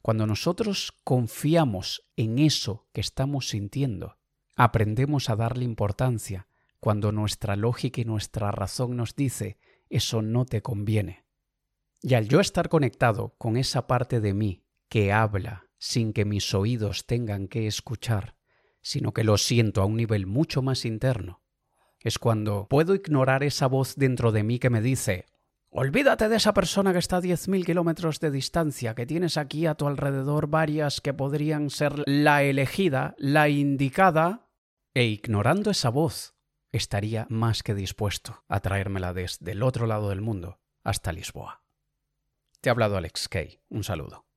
Cuando 0.02 0.28
nosotros 0.28 0.92
confiamos 1.02 2.08
en 2.14 2.38
eso 2.38 2.86
que 2.92 3.00
estamos 3.00 3.48
sintiendo, 3.48 4.18
aprendemos 4.54 5.28
a 5.30 5.34
darle 5.34 5.64
importancia 5.64 6.46
cuando 6.80 7.12
nuestra 7.12 7.56
lógica 7.56 8.00
y 8.00 8.04
nuestra 8.04 8.50
razón 8.50 8.96
nos 8.96 9.14
dice 9.14 9.58
eso 9.90 10.22
no 10.22 10.44
te 10.44 10.62
conviene. 10.62 11.24
Y 12.00 12.14
al 12.14 12.28
yo 12.28 12.40
estar 12.40 12.68
conectado 12.68 13.34
con 13.38 13.56
esa 13.56 13.86
parte 13.86 14.20
de 14.20 14.34
mí 14.34 14.64
que 14.88 15.12
habla 15.12 15.64
sin 15.78 16.12
que 16.12 16.24
mis 16.24 16.54
oídos 16.54 17.06
tengan 17.06 17.48
que 17.48 17.66
escuchar, 17.66 18.36
sino 18.80 19.12
que 19.12 19.24
lo 19.24 19.38
siento 19.38 19.82
a 19.82 19.86
un 19.86 19.96
nivel 19.96 20.26
mucho 20.26 20.62
más 20.62 20.84
interno. 20.84 21.42
Es 22.00 22.18
cuando 22.18 22.68
puedo 22.68 22.94
ignorar 22.94 23.42
esa 23.42 23.66
voz 23.66 23.96
dentro 23.96 24.30
de 24.30 24.44
mí 24.44 24.58
que 24.58 24.70
me 24.70 24.80
dice 24.80 25.26
Olvídate 25.70 26.30
de 26.30 26.36
esa 26.36 26.54
persona 26.54 26.92
que 26.92 26.98
está 26.98 27.18
a 27.18 27.22
10.000 27.22 27.66
kilómetros 27.66 28.20
de 28.20 28.30
distancia, 28.30 28.94
que 28.94 29.04
tienes 29.04 29.36
aquí 29.36 29.66
a 29.66 29.74
tu 29.74 29.86
alrededor 29.86 30.46
varias 30.46 31.02
que 31.02 31.12
podrían 31.12 31.68
ser 31.68 32.02
la 32.06 32.42
elegida, 32.42 33.14
la 33.18 33.50
indicada, 33.50 34.48
e 34.94 35.04
ignorando 35.04 35.70
esa 35.70 35.90
voz, 35.90 36.37
estaría 36.72 37.26
más 37.30 37.62
que 37.62 37.74
dispuesto 37.74 38.44
a 38.48 38.60
traérmela 38.60 39.12
desde 39.14 39.52
el 39.52 39.62
otro 39.62 39.86
lado 39.86 40.10
del 40.10 40.20
mundo 40.20 40.58
hasta 40.84 41.12
Lisboa. 41.12 41.62
Te 42.60 42.70
ha 42.70 42.72
hablado 42.72 42.96
Alex 42.96 43.28
Kay. 43.28 43.60
Un 43.68 43.84
saludo. 43.84 44.27